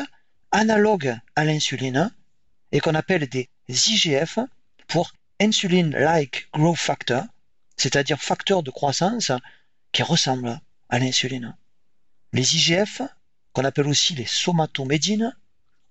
analogues 0.52 1.18
à 1.34 1.44
l'insuline 1.44 2.14
et 2.70 2.78
qu'on 2.78 2.94
appelle 2.94 3.28
des 3.28 3.50
IGF 3.68 4.38
pour 4.86 5.14
Insulin-like 5.40 6.48
Growth 6.52 6.78
Factor, 6.78 7.24
c'est-à-dire 7.76 8.22
facteurs 8.22 8.62
de 8.62 8.70
croissance 8.70 9.32
qui 9.90 10.04
ressemblent 10.04 10.60
à 10.90 11.00
l'insuline. 11.00 11.56
Les 12.32 12.54
IGF, 12.54 13.02
qu'on 13.52 13.64
appelle 13.64 13.88
aussi 13.88 14.14
les 14.14 14.26
somatomédines, 14.26 15.36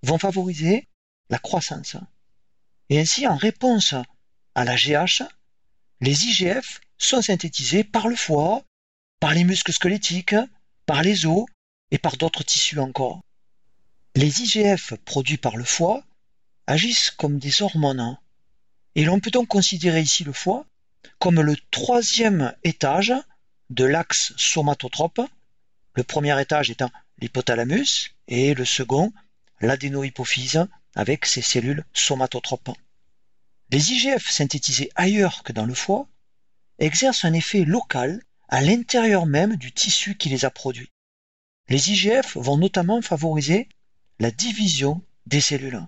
vont 0.02 0.18
favoriser 0.18 0.88
la 1.30 1.40
croissance. 1.40 1.98
Et 2.88 3.02
ainsi, 3.02 3.28
en 3.28 3.36
réponse 3.36 3.96
à 4.56 4.64
la 4.64 4.78
GH, 4.78 5.24
les 6.00 6.26
IGF 6.26 6.80
sont 6.98 7.22
synthétisés 7.22 7.84
par 7.84 8.08
le 8.08 8.16
foie, 8.16 8.64
par 9.20 9.34
les 9.34 9.44
muscles 9.44 9.74
squelettiques, 9.74 10.36
par 10.86 11.02
les 11.02 11.26
os 11.26 11.46
et 11.92 11.98
par 11.98 12.18
d'autres 12.18 12.44
tissus 12.44 12.80
encore. 12.80 13.22
Les 14.16 14.42
IGF 14.42 14.94
produits 15.06 15.38
par 15.38 15.58
le 15.58 15.64
foie 15.64 16.04
agissent 16.68 17.12
comme 17.12 17.40
des 17.40 17.62
hormones. 17.62 18.18
Et 18.96 19.06
l'on 19.06 19.20
peut 19.20 19.32
donc 19.32 19.48
considérer 19.48 20.02
ici 20.02 20.24
le 20.24 20.34
foie 20.34 20.66
comme 21.20 21.42
le 21.42 21.56
troisième 21.72 22.54
étage 22.64 23.14
de 23.70 23.86
l'axe 23.86 24.34
somatotrope, 24.38 25.22
le 25.94 26.04
premier 26.04 26.40
étage 26.40 26.70
étant 26.70 26.92
l'hypothalamus 27.20 28.12
et 28.28 28.54
le 28.54 28.66
second 28.66 29.14
l'adénohypophyse 29.62 30.68
avec 30.96 31.26
ses 31.26 31.42
cellules 31.42 31.86
somatotropes. 31.94 32.72
Les 33.70 33.92
IGF 33.92 34.30
synthétisés 34.30 34.90
ailleurs 34.96 35.44
que 35.44 35.52
dans 35.52 35.66
le 35.66 35.74
foie 35.74 36.08
exercent 36.80 37.26
un 37.26 37.34
effet 37.34 37.66
local 37.66 38.24
à 38.48 38.62
l'intérieur 38.62 39.26
même 39.26 39.58
du 39.58 39.74
tissu 39.74 40.16
qui 40.16 40.30
les 40.30 40.46
a 40.46 40.50
produits. 40.50 40.92
Les 41.68 41.92
IGF 41.92 42.38
vont 42.38 42.58
notamment 42.58 43.02
favoriser 43.02 43.68
la 44.20 44.32
division 44.32 45.02
des 45.26 45.42
cellules. 45.42 45.86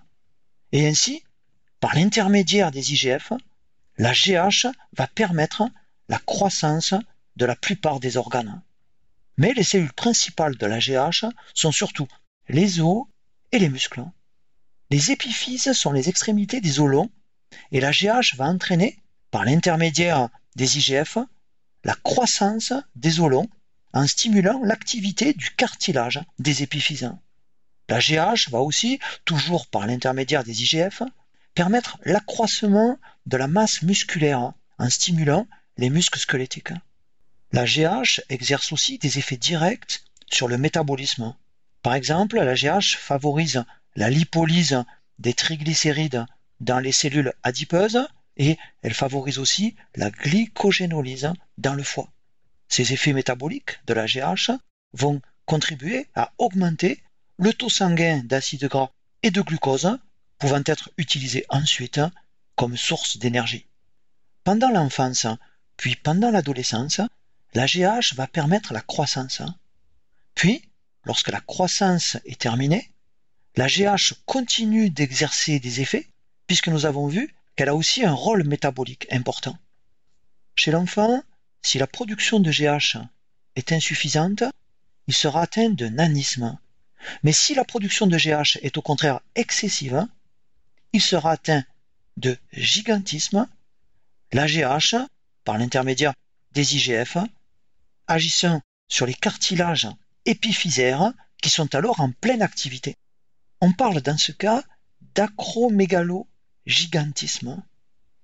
Et 0.72 0.86
ainsi, 0.86 1.24
par 1.80 1.94
l'intermédiaire 1.94 2.70
des 2.70 2.92
IGF, 2.92 3.32
la 3.96 4.12
GH 4.12 4.66
va 4.92 5.06
permettre 5.06 5.62
la 6.10 6.18
croissance 6.18 6.94
de 7.36 7.46
la 7.46 7.56
plupart 7.56 7.98
des 7.98 8.18
organes. 8.18 8.62
Mais 9.38 9.54
les 9.54 9.62
cellules 9.62 9.94
principales 9.94 10.56
de 10.56 10.66
la 10.66 10.80
GH 10.80 11.24
sont 11.54 11.72
surtout 11.72 12.08
les 12.48 12.80
os 12.80 13.04
et 13.52 13.58
les 13.58 13.70
muscles. 13.70 14.04
Les 14.90 15.12
épiphyses 15.12 15.72
sont 15.72 15.92
les 15.92 16.10
extrémités 16.10 16.60
des 16.60 16.78
os 16.80 16.88
longs 16.88 17.10
et 17.72 17.80
la 17.80 17.90
GH 17.90 18.36
va 18.36 18.46
entraîner, 18.46 18.98
par 19.30 19.44
l'intermédiaire 19.44 20.28
des 20.56 20.78
IGF, 20.78 21.18
la 21.84 21.94
croissance 21.94 22.72
des 22.96 23.20
os 23.20 23.30
longs 23.30 23.48
en 23.92 24.06
stimulant 24.06 24.62
l'activité 24.64 25.32
du 25.32 25.50
cartilage 25.50 26.20
des 26.38 26.62
épiphyses. 26.62 27.12
La 27.88 27.98
GH 27.98 28.50
va 28.50 28.60
aussi, 28.60 29.00
toujours 29.24 29.66
par 29.66 29.86
l'intermédiaire 29.86 30.44
des 30.44 30.62
IGF, 30.62 31.02
permettre 31.54 31.98
l'accroissement 32.04 32.98
de 33.26 33.36
la 33.36 33.48
masse 33.48 33.82
musculaire 33.82 34.52
en 34.78 34.90
stimulant 34.90 35.46
les 35.76 35.90
muscles 35.90 36.20
squelettiques. 36.20 36.72
La 37.52 37.64
GH 37.64 38.20
exerce 38.28 38.72
aussi 38.72 38.98
des 38.98 39.18
effets 39.18 39.36
directs 39.36 40.04
sur 40.30 40.46
le 40.46 40.56
métabolisme. 40.56 41.34
Par 41.82 41.94
exemple, 41.94 42.36
la 42.36 42.54
GH 42.54 42.96
favorise 42.96 43.64
la 43.96 44.08
lipolyse 44.08 44.84
des 45.18 45.34
triglycérides 45.34 46.26
dans 46.60 46.78
les 46.78 46.92
cellules 46.92 47.32
adipeuses 47.42 48.06
et 48.36 48.56
elle 48.82 48.94
favorise 48.94 49.38
aussi 49.38 49.74
la 49.96 50.10
glycogénolyse 50.10 51.32
dans 51.58 51.74
le 51.74 51.82
foie. 51.82 52.10
Ces 52.68 52.92
effets 52.92 53.12
métaboliques 53.12 53.80
de 53.86 53.94
la 53.94 54.06
GH 54.06 54.52
vont 54.92 55.20
contribuer 55.44 56.06
à 56.14 56.32
augmenter 56.38 57.02
le 57.38 57.52
taux 57.52 57.68
sanguin 57.68 58.22
d'acide 58.24 58.66
gras 58.66 58.90
et 59.22 59.30
de 59.30 59.40
glucose 59.40 59.98
pouvant 60.38 60.62
être 60.64 60.90
utilisés 60.96 61.44
ensuite 61.48 62.00
comme 62.56 62.76
source 62.76 63.18
d'énergie. 63.18 63.66
Pendant 64.44 64.70
l'enfance, 64.70 65.26
puis 65.76 65.96
pendant 65.96 66.30
l'adolescence, 66.30 67.00
la 67.54 67.66
GH 67.66 68.14
va 68.14 68.26
permettre 68.26 68.72
la 68.72 68.80
croissance. 68.80 69.42
Puis, 70.34 70.62
lorsque 71.04 71.30
la 71.30 71.40
croissance 71.40 72.16
est 72.24 72.40
terminée, 72.40 72.92
la 73.56 73.66
GH 73.66 74.14
continue 74.26 74.90
d'exercer 74.90 75.58
des 75.58 75.80
effets 75.80 76.08
puisque 76.50 76.66
nous 76.66 76.84
avons 76.84 77.06
vu 77.06 77.32
qu'elle 77.54 77.68
a 77.68 77.76
aussi 77.76 78.04
un 78.04 78.12
rôle 78.12 78.42
métabolique 78.42 79.06
important. 79.12 79.56
Chez 80.56 80.72
l'enfant, 80.72 81.22
si 81.62 81.78
la 81.78 81.86
production 81.86 82.40
de 82.40 82.50
GH 82.50 82.98
est 83.54 83.70
insuffisante, 83.70 84.42
il 85.06 85.14
sera 85.14 85.42
atteint 85.42 85.70
de 85.70 85.86
nanisme. 85.86 86.58
Mais 87.22 87.30
si 87.30 87.54
la 87.54 87.64
production 87.64 88.08
de 88.08 88.18
GH 88.18 88.58
est 88.62 88.76
au 88.78 88.82
contraire 88.82 89.20
excessive, 89.36 90.08
il 90.92 91.00
sera 91.00 91.30
atteint 91.30 91.62
de 92.16 92.36
gigantisme, 92.52 93.46
la 94.32 94.48
GH, 94.48 94.96
par 95.44 95.56
l'intermédiaire 95.56 96.14
des 96.50 96.74
IGF, 96.74 97.16
agissant 98.08 98.60
sur 98.88 99.06
les 99.06 99.14
cartilages 99.14 99.86
épiphysaires 100.24 101.12
qui 101.40 101.48
sont 101.48 101.72
alors 101.76 102.00
en 102.00 102.10
pleine 102.10 102.42
activité. 102.42 102.96
On 103.60 103.72
parle 103.72 104.00
dans 104.00 104.18
ce 104.18 104.32
cas 104.32 104.64
d'acromégalo-gigantisme. 106.70 107.62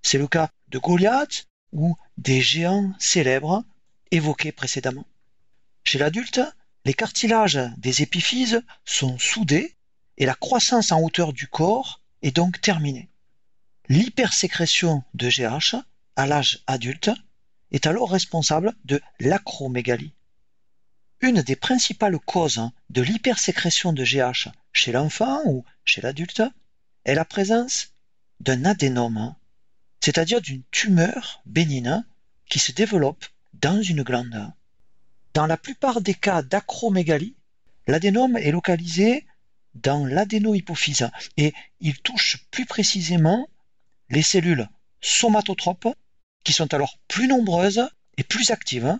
C'est 0.02 0.18
le 0.18 0.28
cas 0.28 0.50
de 0.68 0.78
Goliath 0.78 1.46
ou 1.72 1.96
des 2.16 2.40
géants 2.40 2.92
célèbres 2.98 3.64
évoqués 4.10 4.52
précédemment. 4.52 5.06
Chez 5.84 5.98
l'adulte, 5.98 6.40
les 6.84 6.94
cartilages 6.94 7.58
des 7.76 8.02
épiphyses 8.02 8.62
sont 8.84 9.18
soudés 9.18 9.74
et 10.16 10.26
la 10.26 10.34
croissance 10.34 10.92
en 10.92 11.00
hauteur 11.00 11.32
du 11.32 11.48
corps 11.48 12.00
est 12.22 12.34
donc 12.34 12.60
terminée. 12.60 13.10
L'hypersécrétion 13.88 15.02
de 15.14 15.28
GH 15.28 15.76
à 16.14 16.26
l'âge 16.26 16.62
adulte 16.66 17.10
est 17.72 17.86
alors 17.86 18.10
responsable 18.10 18.74
de 18.84 19.00
l'acromégalie. 19.18 20.12
Une 21.20 21.42
des 21.42 21.56
principales 21.56 22.18
causes 22.18 22.70
de 22.90 23.02
l'hypersécrétion 23.02 23.92
de 23.92 24.04
GH 24.04 24.48
chez 24.72 24.92
l'enfant 24.92 25.40
ou 25.46 25.64
chez 25.84 26.00
l'adulte 26.00 26.42
est 27.04 27.14
la 27.14 27.24
présence 27.24 27.95
d'un 28.40 28.64
adénome, 28.64 29.34
c'est-à-dire 30.00 30.40
d'une 30.40 30.62
tumeur 30.70 31.42
bénigne 31.46 32.04
qui 32.48 32.58
se 32.58 32.72
développe 32.72 33.26
dans 33.54 33.82
une 33.82 34.02
glande. 34.02 34.52
Dans 35.34 35.46
la 35.46 35.56
plupart 35.56 36.00
des 36.00 36.14
cas 36.14 36.42
d'acromégalie, 36.42 37.36
l'adénome 37.86 38.36
est 38.36 38.52
localisé 38.52 39.26
dans 39.74 40.06
l'adénohypophyse 40.06 41.10
et 41.36 41.52
il 41.80 41.98
touche 42.00 42.38
plus 42.50 42.66
précisément 42.66 43.48
les 44.10 44.22
cellules 44.22 44.68
somatotropes 45.00 45.94
qui 46.44 46.52
sont 46.52 46.72
alors 46.72 46.98
plus 47.08 47.28
nombreuses 47.28 47.88
et 48.16 48.24
plus 48.24 48.50
actives, 48.50 48.98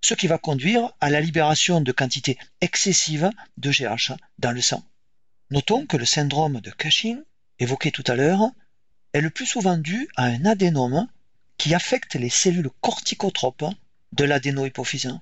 ce 0.00 0.14
qui 0.14 0.26
va 0.26 0.38
conduire 0.38 0.92
à 1.00 1.10
la 1.10 1.20
libération 1.20 1.80
de 1.80 1.92
quantités 1.92 2.38
excessives 2.60 3.30
de 3.58 3.70
GH 3.70 4.12
dans 4.38 4.52
le 4.52 4.60
sang. 4.60 4.84
Notons 5.50 5.86
que 5.86 5.96
le 5.96 6.04
syndrome 6.04 6.60
de 6.60 6.70
Cushing, 6.70 7.20
évoqué 7.58 7.90
tout 7.90 8.04
à 8.06 8.14
l'heure, 8.14 8.50
est 9.14 9.20
le 9.20 9.30
plus 9.30 9.46
souvent 9.46 9.78
dû 9.78 10.08
à 10.16 10.24
un 10.24 10.44
adénome 10.44 11.08
qui 11.56 11.74
affecte 11.74 12.16
les 12.16 12.28
cellules 12.28 12.68
corticotropes 12.80 13.64
de 14.12 14.24
l'adénohypophyse. 14.24 15.18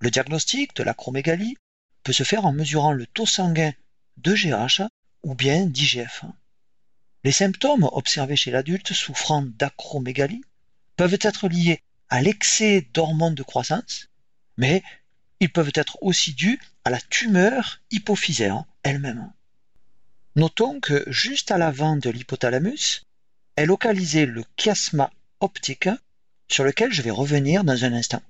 Le 0.00 0.10
diagnostic 0.10 0.74
de 0.74 0.82
l'acromégalie 0.82 1.56
peut 2.02 2.12
se 2.12 2.24
faire 2.24 2.46
en 2.46 2.52
mesurant 2.52 2.92
le 2.92 3.06
taux 3.06 3.26
sanguin 3.26 3.72
de 4.16 4.34
GH 4.34 4.82
ou 5.22 5.34
bien 5.34 5.66
d'IGF. 5.66 6.24
Les 7.24 7.30
symptômes 7.30 7.88
observés 7.92 8.36
chez 8.36 8.50
l'adulte 8.50 8.92
souffrant 8.92 9.42
d'acromégalie 9.42 10.42
peuvent 10.96 11.18
être 11.20 11.48
liés 11.48 11.80
à 12.08 12.20
l'excès 12.20 12.88
d'hormones 12.92 13.34
de 13.34 13.42
croissance, 13.42 14.08
mais 14.56 14.82
ils 15.40 15.52
peuvent 15.52 15.72
être 15.74 15.98
aussi 16.00 16.34
dus 16.34 16.58
à 16.84 16.90
la 16.90 17.00
tumeur 17.00 17.80
hypophysaire 17.90 18.64
elle-même. 18.82 19.32
Notons 20.34 20.80
que 20.80 21.04
juste 21.08 21.50
à 21.50 21.58
l'avant 21.58 21.96
de 21.96 22.08
l'hypothalamus 22.08 23.02
est 23.56 23.66
localisé 23.66 24.24
le 24.24 24.42
chiasma 24.56 25.12
optique 25.40 25.90
sur 26.48 26.64
lequel 26.64 26.90
je 26.90 27.02
vais 27.02 27.10
revenir 27.10 27.64
dans 27.64 27.84
un 27.84 27.92
instant. 27.92 28.22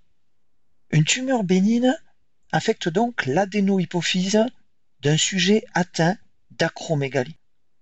Une 0.91 1.05
tumeur 1.05 1.45
bénigne 1.45 1.95
affecte 2.51 2.89
donc 2.89 3.25
l'adénohypophyse 3.27 4.45
d'un 5.01 5.17
sujet 5.17 5.65
atteint 5.75 6.19
d'acromégalie. 6.51 7.37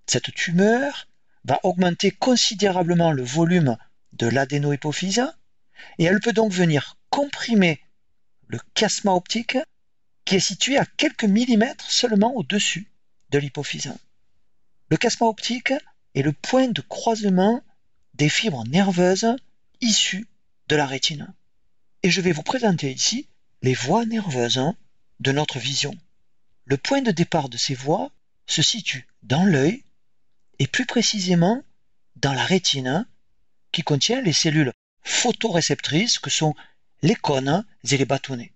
Cette 0.07 0.35
tumeur 0.35 1.09
va 1.45 1.59
augmenter 1.63 2.11
considérablement 2.11 3.13
le 3.13 3.23
volume 3.23 3.79
de 4.13 4.27
l'adénohypophyse 4.27 5.25
et 5.97 6.05
elle 6.05 6.21
peut 6.21 6.35
donc 6.35 6.53
venir 6.53 6.99
comprimer 7.09 7.81
le 8.49 8.59
chiasma 8.75 9.13
optique 9.13 9.57
qui 10.27 10.35
est 10.35 10.41
situé 10.41 10.77
à 10.77 10.85
quelques 10.85 11.25
millimètres 11.25 11.91
seulement 11.91 12.35
au-dessus 12.35 12.87
de 13.31 13.39
l'hypophyse. 13.39 13.95
Le 14.91 14.97
chiasma 14.97 15.29
optique 15.29 15.73
est 16.17 16.23
le 16.23 16.33
point 16.33 16.67
de 16.67 16.81
croisement 16.81 17.63
des 18.15 18.29
fibres 18.29 18.67
nerveuses 18.67 19.37
issues 19.81 20.27
de 20.67 20.75
la 20.75 20.85
rétine. 20.85 21.33
Et 22.03 22.11
je 22.11 22.21
vais 22.21 22.33
vous 22.33 22.43
présenter 22.43 22.91
ici 22.91 23.29
les 23.63 23.75
voies 23.75 24.05
nerveuses 24.05 24.73
de 25.21 25.31
notre 25.31 25.61
vision. 25.61 25.95
Le 26.65 26.77
point 26.77 27.03
de 27.03 27.13
départ 27.13 27.49
de 27.49 27.57
ces 27.57 27.75
voies 27.75 28.11
se 28.47 28.63
situe 28.63 29.07
dans 29.23 29.45
l'œil 29.45 29.85
et 30.59 30.67
plus 30.67 30.87
précisément 30.87 31.63
dans 32.17 32.33
la 32.33 32.45
rétine 32.45 33.07
qui 33.71 33.83
contient 33.83 34.23
les 34.23 34.33
cellules 34.33 34.73
photoréceptrices 35.03 36.19
que 36.19 36.31
sont 36.31 36.57
les 37.03 37.15
cônes 37.15 37.65
et 37.89 37.97
les 37.97 38.05
bâtonnets. 38.07 38.53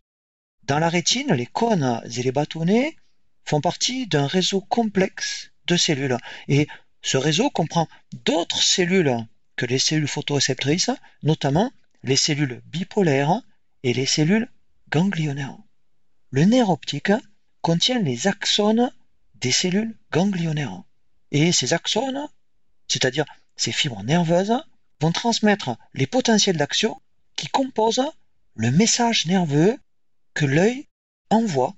Dans 0.64 0.80
la 0.80 0.88
rétine, 0.88 1.32
les 1.32 1.46
cônes 1.46 2.02
et 2.04 2.22
les 2.24 2.32
bâtonnets 2.32 2.96
font 3.44 3.60
partie 3.60 4.08
d'un 4.08 4.26
réseau 4.26 4.60
complexe 4.62 5.52
de 5.66 5.76
cellules 5.76 6.16
et 6.48 6.66
ce 7.02 7.16
réseau 7.16 7.50
comprend 7.50 7.88
d'autres 8.24 8.62
cellules 8.62 9.16
que 9.56 9.66
les 9.66 9.78
cellules 9.78 10.08
photoréceptrices, 10.08 10.90
notamment 11.22 11.70
les 12.02 12.16
cellules 12.16 12.62
bipolaires 12.66 13.42
et 13.82 13.92
les 13.92 14.06
cellules 14.06 14.48
ganglionnaires. 14.88 15.58
Le 16.30 16.44
nerf 16.44 16.70
optique 16.70 17.12
contient 17.60 18.00
les 18.00 18.26
axones 18.26 18.90
des 19.34 19.52
cellules 19.52 19.96
ganglionnaires. 20.10 20.82
Et 21.30 21.52
ces 21.52 21.74
axones, 21.74 22.26
c'est-à-dire 22.88 23.24
ces 23.56 23.72
fibres 23.72 24.02
nerveuses, 24.02 24.54
vont 25.00 25.12
transmettre 25.12 25.76
les 25.92 26.06
potentiels 26.06 26.56
d'action 26.56 27.00
qui 27.36 27.48
composent 27.48 28.10
le 28.54 28.70
message 28.70 29.26
nerveux 29.26 29.78
que 30.34 30.44
l'œil 30.44 30.86
envoie 31.30 31.74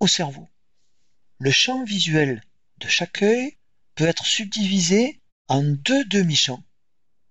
au 0.00 0.06
cerveau. 0.06 0.46
Le 1.38 1.50
champ 1.50 1.84
visuel 1.84 2.42
de 2.80 2.88
chaque 2.88 3.22
œil 3.22 3.56
peut 3.94 4.06
être 4.06 4.26
subdivisé 4.26 5.20
en 5.48 5.62
deux 5.62 6.04
demi-champs. 6.04 6.62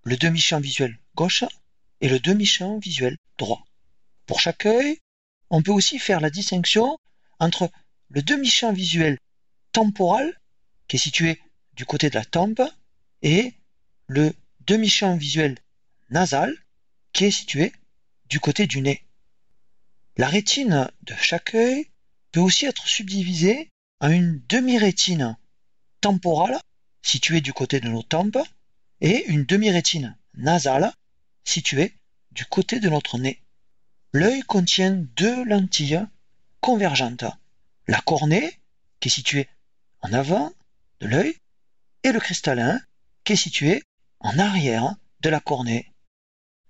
Le 0.03 0.17
demi-champ 0.17 0.59
visuel 0.59 0.97
gauche 1.15 1.43
et 2.01 2.09
le 2.09 2.19
demi-champ 2.19 2.79
visuel 2.79 3.17
droit. 3.37 3.65
Pour 4.25 4.39
chaque 4.39 4.65
œil, 4.65 4.99
on 5.49 5.61
peut 5.61 5.71
aussi 5.71 5.99
faire 5.99 6.19
la 6.19 6.29
distinction 6.29 6.97
entre 7.39 7.71
le 8.09 8.21
demi-champ 8.21 8.73
visuel 8.73 9.17
temporal, 9.71 10.39
qui 10.87 10.97
est 10.97 10.99
situé 10.99 11.41
du 11.73 11.85
côté 11.85 12.09
de 12.09 12.15
la 12.15 12.25
tempe, 12.25 12.61
et 13.21 13.53
le 14.07 14.33
demi-champ 14.61 15.15
visuel 15.15 15.57
nasal 16.09 16.55
qui 17.13 17.25
est 17.25 17.31
situé 17.31 17.71
du 18.25 18.39
côté 18.39 18.67
du 18.67 18.81
nez. 18.81 19.03
La 20.17 20.27
rétine 20.27 20.89
de 21.03 21.13
chaque 21.15 21.55
œil 21.55 21.87
peut 22.31 22.39
aussi 22.39 22.65
être 22.65 22.87
subdivisée 22.87 23.71
en 23.99 24.09
une 24.09 24.41
demi-rétine 24.47 25.37
temporale 26.01 26.59
située 27.01 27.41
du 27.41 27.53
côté 27.53 27.79
de 27.79 27.89
nos 27.89 28.03
tempes 28.03 28.37
et 29.01 29.25
une 29.27 29.45
demi-rétine 29.45 30.17
nasale 30.35 30.93
située 31.43 31.93
du 32.31 32.45
côté 32.45 32.79
de 32.79 32.89
notre 32.89 33.17
nez. 33.17 33.41
L'œil 34.13 34.41
contient 34.41 34.91
deux 35.15 35.43
lentilles 35.43 36.05
convergentes. 36.61 37.25
La 37.87 38.01
cornée, 38.01 38.59
qui 38.99 39.07
est 39.07 39.11
située 39.11 39.47
en 40.01 40.13
avant 40.13 40.51
de 40.99 41.07
l'œil, 41.07 41.35
et 42.03 42.11
le 42.11 42.19
cristallin, 42.19 42.79
qui 43.23 43.33
est 43.33 43.37
situé 43.37 43.83
en 44.19 44.37
arrière 44.37 44.95
de 45.21 45.29
la 45.29 45.39
cornée. 45.39 45.91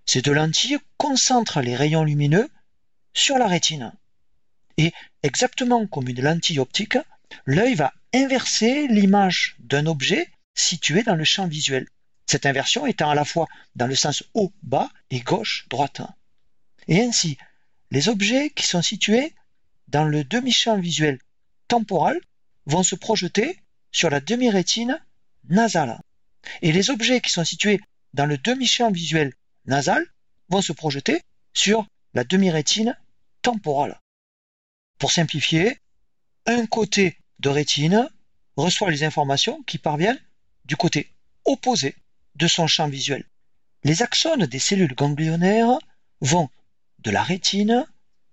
Ces 0.06 0.22
deux 0.22 0.34
lentilles 0.34 0.78
concentrent 0.98 1.62
les 1.62 1.76
rayons 1.76 2.04
lumineux 2.04 2.50
sur 3.14 3.38
la 3.38 3.48
rétine. 3.48 3.94
Et 4.78 4.94
exactement 5.24 5.86
comme 5.88 6.08
une 6.08 6.22
lentille 6.22 6.60
optique, 6.60 6.98
l'œil 7.46 7.76
va 7.76 7.94
inverser 8.14 8.88
l'image 8.88 9.56
d'un 9.60 9.86
objet 9.86 10.30
situé 10.56 11.04
dans 11.04 11.16
le 11.16 11.24
champ 11.24 11.48
visuel. 11.48 11.88
Cette 12.26 12.46
inversion 12.46 12.86
étant 12.86 13.10
à 13.10 13.16
la 13.16 13.26
fois 13.26 13.48
dans 13.76 13.88
le 13.88 13.96
sens 13.96 14.24
haut-bas 14.34 14.90
et 15.10 15.22
gauche-droite. 15.22 16.02
Et 16.88 17.02
ainsi, 17.02 17.38
les 17.92 18.10
objets 18.10 18.50
qui 18.50 18.66
sont 18.68 18.82
situés 18.82 19.34
dans 19.88 20.06
le 20.06 20.24
demi-champ 20.24 20.80
visuel 20.80 21.20
temporal 21.68 22.20
vont 22.66 22.84
se 22.84 22.96
projeter 22.96 23.60
sur 23.92 24.10
la 24.10 24.20
demi-rétine 24.20 25.00
nasale. 25.50 26.00
Et 26.62 26.72
les 26.72 26.90
objets 26.90 27.22
qui 27.22 27.32
sont 27.32 27.46
situés 27.46 27.80
dans 28.14 28.26
le 28.26 28.38
demi-champ 28.38 28.92
visuel 28.92 29.34
nasal 29.66 30.06
vont 30.50 30.62
se 30.62 30.74
projeter 30.74 31.22
sur 31.54 31.86
la 32.14 32.24
demi-rétine 32.24 32.98
temporale. 33.42 34.00
Pour 35.00 35.12
simplifier, 35.12 35.80
un 36.48 36.66
côté 36.66 37.18
de 37.40 37.50
rétine 37.50 38.10
reçoit 38.56 38.90
les 38.90 39.04
informations 39.04 39.62
qui 39.64 39.78
parviennent 39.78 40.20
du 40.66 40.76
côté 40.76 41.12
opposé 41.46 41.96
de 42.36 42.48
son 42.48 42.68
champ 42.68 42.88
visuel. 42.88 43.26
Les 43.84 44.02
axones 44.02 44.46
des 44.46 44.60
cellules 44.60 44.96
ganglionnaires 44.96 45.78
vont 46.22 46.50
de 47.00 47.12
la 47.12 47.22
rétine 47.22 47.86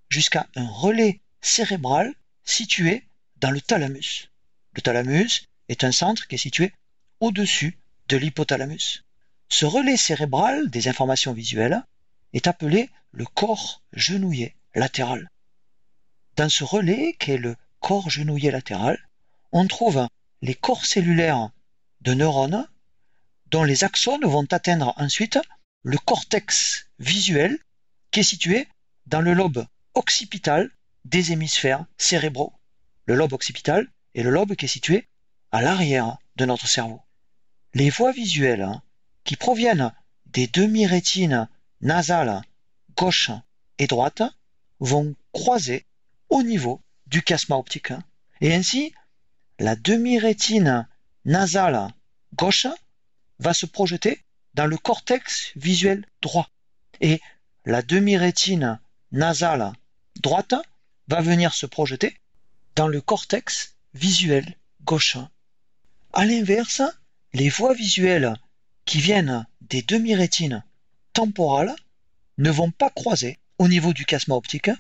jusqu'à 0.09 0.47
un 0.55 0.67
relais 0.67 1.21
cérébral 1.43 2.15
situé 2.45 3.05
dans 3.37 3.51
le 3.51 3.61
thalamus. 3.61 4.31
Le 4.75 4.81
thalamus 4.81 5.47
est 5.69 5.85
un 5.85 5.93
centre 5.93 6.27
qui 6.27 6.37
est 6.37 6.39
situé 6.39 6.73
au-dessus 7.21 7.79
de 8.09 8.17
l'hypothalamus. 8.17 9.05
Ce 9.49 9.67
relais 9.67 9.97
cérébral 9.97 10.71
des 10.71 10.89
informations 10.89 11.33
visuelles 11.33 11.83
est 12.33 12.47
appelé 12.47 12.91
le 13.13 13.27
corps 13.27 13.83
genouillé 13.93 14.55
latéral. 14.75 15.29
Dans 16.37 16.49
ce 16.49 16.65
relais, 16.65 17.17
qui 17.19 17.33
est 17.33 17.39
le 17.39 17.57
corps 17.85 18.09
genouillé 18.09 18.51
latéral, 18.51 18.99
on 19.53 19.67
trouve 19.67 20.09
les 20.41 20.55
corps 20.55 20.87
cellulaires 20.87 21.51
de 22.01 22.15
neurones 22.15 22.67
dont 23.51 23.63
les 23.63 23.85
axones 23.85 24.25
vont 24.25 24.47
atteindre 24.51 24.95
ensuite 24.97 25.39
le 25.83 25.99
cortex 25.99 26.87
visuel 26.99 27.59
qui 28.11 28.21
est 28.21 28.23
situé 28.23 28.69
dans 29.05 29.21
le 29.21 29.35
lobe 29.35 29.67
occipital 29.93 30.71
des 31.05 31.33
hémisphères 31.33 31.85
cérébraux. 31.99 32.55
Le 33.05 33.17
lobe 33.17 33.35
occipital 33.35 33.87
est 34.15 34.23
le 34.23 34.31
lobe 34.31 34.55
qui 34.55 34.65
est 34.65 34.77
situé 34.79 35.07
à 35.53 35.61
l'arrière 35.61 36.17
de 36.37 36.47
notre 36.47 36.67
cerveau. 36.67 37.03
Les 37.75 37.91
voies 37.91 38.13
visuelles 38.13 38.81
qui 39.25 39.37
proviennent 39.37 39.93
des 40.25 40.47
demi-rétines 40.47 41.51
nasales 41.83 42.41
gauche 42.97 43.31
et 43.77 43.87
droite 43.87 44.23
vont 44.81 45.15
croiser 45.33 45.85
au 46.31 46.43
niveau 46.43 46.81
du 47.15 47.23
chiasma 47.23 47.57
optique. 47.57 47.93
Et 48.41 48.53
ainsi, 48.53 48.93
la 49.61 49.77
demi-rétine 49.77 50.89
nasale 51.25 51.95
gauche 52.35 52.67
va 53.39 53.55
se 53.55 53.67
projeter 53.67 54.25
dans 54.55 54.67
le 54.67 54.77
cortex 54.77 55.53
visuel 55.55 56.05
droit. 56.23 56.51
Et 57.01 57.21
la 57.67 57.83
demi-rétine 57.83 58.81
nasale 59.13 59.73
droite 60.21 60.57
va 61.07 61.21
venir 61.21 61.55
se 61.55 61.67
projeter 61.67 62.19
dans 62.75 62.89
le 62.89 63.01
cortex 63.01 63.77
visuel 63.95 64.57
gauche. 64.83 65.19
À 66.15 66.25
l'inverse, 66.25 66.83
les 67.33 67.49
voies 67.49 67.75
visuelles 67.75 68.35
qui 68.87 68.99
viennent 68.99 69.47
des 69.61 69.83
demi-rétines 69.83 70.65
temporales 71.13 71.77
ne 72.39 72.51
vont 72.51 72.73
pas 72.73 72.91
croiser 72.91 73.39
au 73.59 73.69
niveau 73.69 73.93
du 73.93 74.05
chiasma 74.05 74.35
optique, 74.35 74.71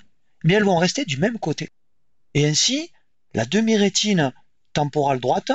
mais 0.43 0.55
elles 0.55 0.65
vont 0.65 0.79
rester 0.79 1.05
du 1.05 1.17
même 1.17 1.39
côté. 1.39 1.71
Et 2.35 2.47
ainsi, 2.47 2.91
la 3.33 3.45
demi-rétine 3.45 4.33
temporale 4.73 5.21
droite 5.21 5.53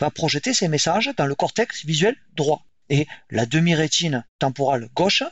va 0.00 0.10
projeter 0.10 0.52
ses 0.52 0.68
messages 0.68 1.10
dans 1.16 1.26
le 1.26 1.34
cortex 1.34 1.84
visuel 1.84 2.16
droit. 2.34 2.64
Et 2.90 3.06
la 3.30 3.46
demi-rétine 3.46 4.24
temporale 4.38 4.88
gauche 4.94 5.22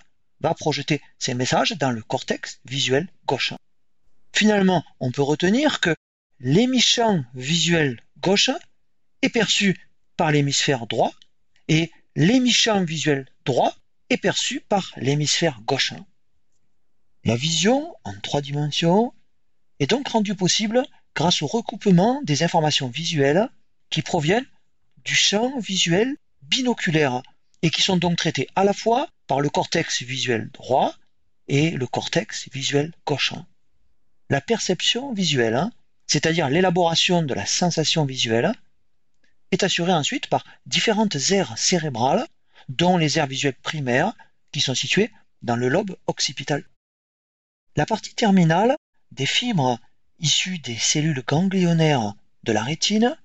va 0.40 0.54
projeter 0.54 1.00
ses 1.18 1.34
messages 1.34 1.72
dans 1.72 1.90
le 1.90 2.02
cortex 2.02 2.60
visuel 2.64 3.08
gauche. 3.26 3.54
Finalement, 4.32 4.84
on 5.00 5.10
peut 5.10 5.22
retenir 5.22 5.80
que 5.80 5.94
l'hémisphère 6.40 7.24
visuel 7.34 8.00
gauche 8.18 8.50
est 9.22 9.30
perçu 9.30 9.80
par 10.16 10.30
l'hémisphère 10.30 10.86
droit 10.86 11.12
et 11.68 11.90
l'hémisphère 12.14 12.82
visuel 12.84 13.26
droit 13.44 13.74
est 14.10 14.18
perçu 14.18 14.60
par 14.60 14.92
l'hémisphère 14.96 15.60
gauche. 15.62 15.94
La 17.24 17.36
vision 17.36 17.94
en 18.04 18.12
trois 18.20 18.40
dimensions 18.40 19.12
est 19.80 19.88
donc 19.88 20.08
rendue 20.08 20.34
possible 20.34 20.82
grâce 21.14 21.42
au 21.42 21.46
recoupement 21.46 22.22
des 22.22 22.42
informations 22.42 22.88
visuelles 22.88 23.48
qui 23.90 24.02
proviennent 24.02 24.46
du 25.04 25.14
champ 25.14 25.58
visuel 25.58 26.16
binoculaire 26.42 27.22
et 27.62 27.70
qui 27.70 27.82
sont 27.82 27.96
donc 27.96 28.16
traitées 28.16 28.48
à 28.54 28.64
la 28.64 28.72
fois 28.72 29.08
par 29.26 29.40
le 29.40 29.48
cortex 29.48 30.02
visuel 30.02 30.50
droit 30.50 30.94
et 31.48 31.70
le 31.70 31.86
cortex 31.86 32.48
visuel 32.52 32.92
gauche. 33.06 33.32
La 34.28 34.40
perception 34.40 35.12
visuelle, 35.12 35.70
c'est-à-dire 36.06 36.48
l'élaboration 36.48 37.22
de 37.22 37.34
la 37.34 37.46
sensation 37.46 38.04
visuelle, 38.04 38.52
est 39.52 39.62
assurée 39.62 39.92
ensuite 39.92 40.26
par 40.26 40.44
différentes 40.66 41.16
aires 41.30 41.56
cérébrales, 41.56 42.26
dont 42.68 42.96
les 42.96 43.18
aires 43.18 43.28
visuelles 43.28 43.54
primaires, 43.54 44.12
qui 44.50 44.60
sont 44.60 44.74
situées 44.74 45.10
dans 45.42 45.56
le 45.56 45.68
lobe 45.68 45.96
occipital. 46.06 46.64
La 47.76 47.86
partie 47.86 48.14
terminale 48.14 48.76
des 49.12 49.26
fibres 49.26 49.78
issues 50.18 50.58
des 50.58 50.76
cellules 50.76 51.22
ganglionnaires 51.26 52.14
de 52.44 52.52
la 52.52 52.62
rétine 52.62 53.16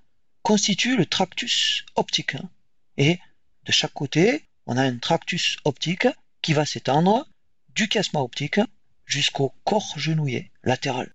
constitue 0.42 0.98
le 0.98 1.06
tractus 1.06 1.86
optique. 1.96 2.36
Et 2.98 3.20
de 3.66 3.72
chaque 3.72 3.94
côté, 3.94 4.46
on 4.66 4.78
a 4.78 4.84
un 4.84 4.98
tractus 4.98 5.58
optique 5.66 6.08
qui 6.42 6.54
va 6.54 6.66
s'étendre 6.66 7.28
du 7.76 7.88
chiasma 7.88 8.22
optique 8.22 8.60
jusqu'au 9.06 9.54
corps 9.64 9.98
genouillé 9.98 10.52
latéral. 10.64 11.14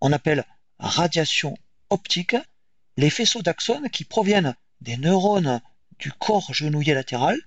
On 0.00 0.12
appelle 0.12 0.44
radiation 0.78 1.56
optique 1.90 2.36
les 2.96 3.10
faisceaux 3.10 3.42
d'axones 3.42 3.90
qui 3.90 4.04
proviennent 4.04 4.54
des 4.80 4.96
neurones 4.96 5.60
du 5.98 6.12
corps 6.12 6.52
genouillé 6.54 6.94
latéral 6.94 7.38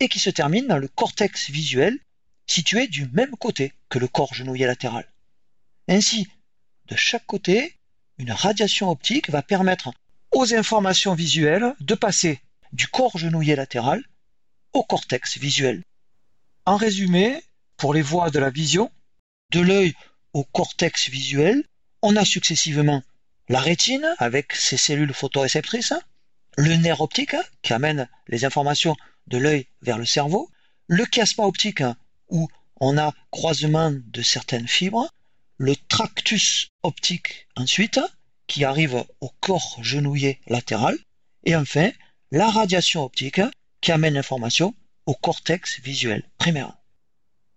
et 0.00 0.08
qui 0.08 0.18
se 0.18 0.30
terminent 0.30 0.68
dans 0.68 0.78
le 0.78 0.88
cortex 0.88 1.50
visuel 1.50 1.98
situé 2.46 2.88
du 2.88 3.06
même 3.08 3.36
côté 3.36 3.72
que 3.88 3.98
le 3.98 4.08
corps 4.08 4.34
genouillé 4.34 4.66
latéral. 4.66 5.11
Ainsi, 5.88 6.28
de 6.86 6.96
chaque 6.96 7.26
côté, 7.26 7.76
une 8.18 8.32
radiation 8.32 8.90
optique 8.90 9.30
va 9.30 9.42
permettre 9.42 9.92
aux 10.30 10.54
informations 10.54 11.14
visuelles 11.14 11.74
de 11.80 11.94
passer 11.94 12.40
du 12.72 12.86
corps 12.88 13.18
genouillé 13.18 13.56
latéral 13.56 14.02
au 14.72 14.82
cortex 14.82 15.38
visuel. 15.38 15.82
En 16.64 16.76
résumé, 16.76 17.42
pour 17.76 17.94
les 17.94 18.02
voies 18.02 18.30
de 18.30 18.38
la 18.38 18.50
vision, 18.50 18.90
de 19.50 19.60
l'œil 19.60 19.94
au 20.32 20.44
cortex 20.44 21.10
visuel, 21.10 21.64
on 22.00 22.16
a 22.16 22.24
successivement 22.24 23.02
la 23.48 23.60
rétine 23.60 24.14
avec 24.18 24.54
ses 24.54 24.76
cellules 24.76 25.12
photoréceptrices, 25.12 25.94
le 26.56 26.76
nerf 26.76 27.00
optique 27.00 27.36
qui 27.62 27.72
amène 27.72 28.08
les 28.28 28.44
informations 28.44 28.96
de 29.26 29.38
l'œil 29.38 29.66
vers 29.82 29.98
le 29.98 30.06
cerveau, 30.06 30.50
le 30.86 31.04
chiasma 31.04 31.44
optique 31.44 31.82
où 32.28 32.48
on 32.80 32.98
a 32.98 33.12
croisement 33.30 33.92
de 33.92 34.22
certaines 34.22 34.68
fibres, 34.68 35.10
le 35.58 35.76
tractus 35.76 36.70
optique 36.82 37.48
ensuite 37.56 38.00
qui 38.46 38.64
arrive 38.64 39.04
au 39.20 39.30
corps 39.40 39.78
genouillé 39.82 40.40
latéral, 40.46 40.98
et 41.44 41.56
enfin 41.56 41.90
la 42.30 42.50
radiation 42.50 43.04
optique 43.04 43.40
qui 43.80 43.92
amène 43.92 44.14
l'information 44.14 44.74
au 45.06 45.14
cortex 45.14 45.80
visuel 45.80 46.28
primaire. 46.38 46.76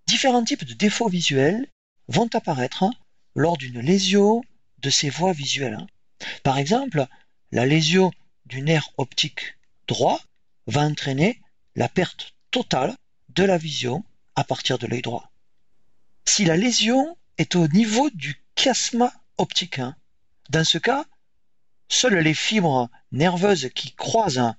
Différents 0.07 0.43
types 0.43 0.65
de 0.65 0.73
défauts 0.73 1.09
visuels 1.09 1.67
vont 2.07 2.29
apparaître 2.33 2.85
lors 3.35 3.57
d'une 3.57 3.79
lésion 3.79 4.43
de 4.79 4.89
ces 4.89 5.09
voies 5.09 5.33
visuelles. 5.33 5.85
Par 6.43 6.57
exemple, 6.57 7.05
la 7.51 7.65
lésion 7.65 8.11
du 8.45 8.61
nerf 8.61 8.89
optique 8.97 9.57
droit 9.87 10.21
va 10.67 10.81
entraîner 10.81 11.41
la 11.75 11.89
perte 11.89 12.33
totale 12.51 12.95
de 13.29 13.43
la 13.43 13.57
vision 13.57 14.03
à 14.35 14.43
partir 14.43 14.77
de 14.77 14.87
l'œil 14.87 15.01
droit. 15.01 15.31
Si 16.25 16.45
la 16.45 16.57
lésion 16.57 17.17
est 17.37 17.55
au 17.55 17.67
niveau 17.67 18.09
du 18.09 18.41
chiasma 18.55 19.13
optique, 19.37 19.79
hein, 19.79 19.95
dans 20.49 20.63
ce 20.63 20.77
cas, 20.77 21.05
seules 21.89 22.19
les 22.19 22.33
fibres 22.33 22.89
nerveuses 23.11 23.69
qui 23.75 23.93
croisent 23.93 24.55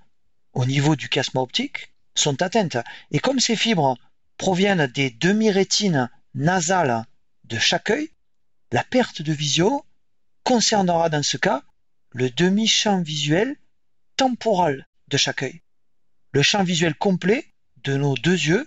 au 0.52 0.64
niveau 0.64 0.96
du 0.96 1.08
chiasma 1.08 1.40
optique 1.40 1.92
sont 2.14 2.42
atteintes. 2.42 2.78
Et 3.10 3.18
comme 3.18 3.40
ces 3.40 3.56
fibres 3.56 3.96
proviennent 4.38 4.86
des 4.86 5.10
demi-rétines 5.10 6.10
nasales 6.34 7.04
de 7.44 7.58
chaque 7.58 7.90
œil, 7.90 8.10
la 8.72 8.84
perte 8.84 9.22
de 9.22 9.32
vision 9.32 9.84
concernera 10.44 11.08
dans 11.08 11.22
ce 11.22 11.36
cas 11.36 11.62
le 12.10 12.30
demi-champ 12.30 13.02
visuel 13.02 13.56
temporal 14.16 14.86
de 15.08 15.16
chaque 15.16 15.42
œil. 15.42 15.62
Le 16.32 16.42
champ 16.42 16.64
visuel 16.64 16.94
complet 16.94 17.46
de 17.84 17.96
nos 17.96 18.14
deux 18.16 18.32
yeux 18.32 18.66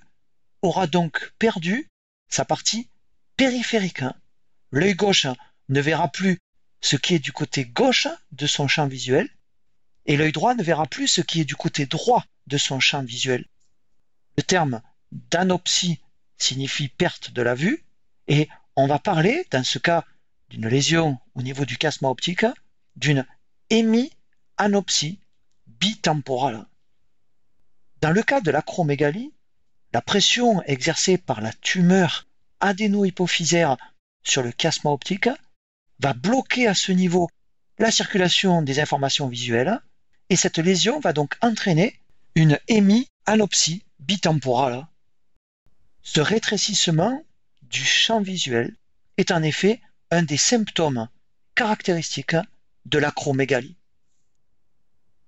aura 0.61 0.87
donc 0.87 1.33
perdu 1.39 1.87
sa 2.29 2.45
partie 2.45 2.89
périphérique. 3.39 4.03
L'œil 4.71 4.95
gauche 4.95 5.25
ne 5.69 5.79
verra 5.79 6.09
plus 6.09 6.39
ce 6.81 6.97
qui 6.97 7.15
est 7.15 7.19
du 7.19 7.31
côté 7.31 7.63
gauche 7.63 8.09
de 8.33 8.45
son 8.45 8.67
champ 8.67 8.85
visuel 8.85 9.29
et 10.05 10.17
l'œil 10.17 10.33
droit 10.33 10.55
ne 10.55 10.61
verra 10.61 10.85
plus 10.87 11.07
ce 11.07 11.21
qui 11.21 11.39
est 11.39 11.45
du 11.45 11.55
côté 11.55 11.85
droit 11.85 12.25
de 12.47 12.57
son 12.57 12.81
champ 12.81 13.01
visuel. 13.01 13.45
Le 14.35 14.43
terme 14.43 14.81
d'anopsie 15.13 16.01
signifie 16.37 16.89
perte 16.89 17.31
de 17.31 17.41
la 17.41 17.55
vue 17.55 17.85
et 18.27 18.49
on 18.75 18.87
va 18.87 18.99
parler, 18.99 19.47
dans 19.51 19.63
ce 19.63 19.79
cas 19.79 20.03
d'une 20.49 20.67
lésion 20.67 21.17
au 21.33 21.41
niveau 21.41 21.63
du 21.63 21.77
chiasma 21.79 22.09
optique, 22.09 22.45
d'une 22.97 23.25
hémi-anopsie 23.69 25.17
bitemporale. 25.65 26.65
Dans 28.01 28.11
le 28.11 28.21
cas 28.21 28.41
de 28.41 28.51
l'acromégalie, 28.51 29.31
la 29.93 30.01
pression 30.01 30.61
exercée 30.63 31.17
par 31.17 31.39
la 31.39 31.53
tumeur 31.53 32.25
adéno-hypophysaire 32.59 33.77
sur 34.23 34.43
le 34.43 34.51
chiasma 34.51 34.91
optique 34.91 35.29
va 35.99 36.13
bloquer 36.13 36.67
à 36.67 36.73
ce 36.73 36.91
niveau 36.91 37.29
la 37.77 37.91
circulation 37.91 38.61
des 38.61 38.79
informations 38.79 39.27
visuelles 39.27 39.79
et 40.29 40.35
cette 40.35 40.57
lésion 40.57 40.99
va 40.99 41.13
donc 41.13 41.35
entraîner 41.41 41.99
une 42.35 42.59
hémi-anopsie 42.67 43.83
bitemporale. 43.99 44.87
Ce 46.01 46.21
rétrécissement 46.21 47.23
du 47.63 47.83
champ 47.83 48.21
visuel 48.21 48.75
est 49.17 49.31
en 49.31 49.43
effet 49.43 49.81
un 50.11 50.23
des 50.23 50.37
symptômes 50.37 51.07
caractéristiques 51.55 52.37
de 52.85 52.97
l'acromégalie. 52.97 53.75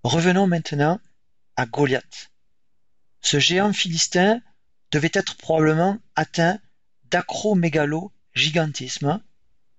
Revenons 0.04 0.48
maintenant 0.48 1.00
à 1.56 1.65
Goliath. 1.65 2.32
Ce 3.22 3.39
géant 3.39 3.74
philistin 3.74 4.41
devait 4.91 5.12
être 5.13 5.36
probablement 5.38 6.00
atteint 6.15 6.60
d'acromégalo-gigantisme, 7.12 9.21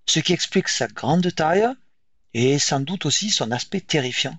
ce 0.05 0.19
qui 0.19 0.33
explique 0.33 0.69
sa 0.69 0.87
grande 0.87 1.33
taille 1.33 1.67
et 2.33 2.59
sans 2.59 2.79
doute 2.79 3.05
aussi 3.05 3.29
son 3.29 3.51
aspect 3.51 3.81
terrifiant. 3.81 4.37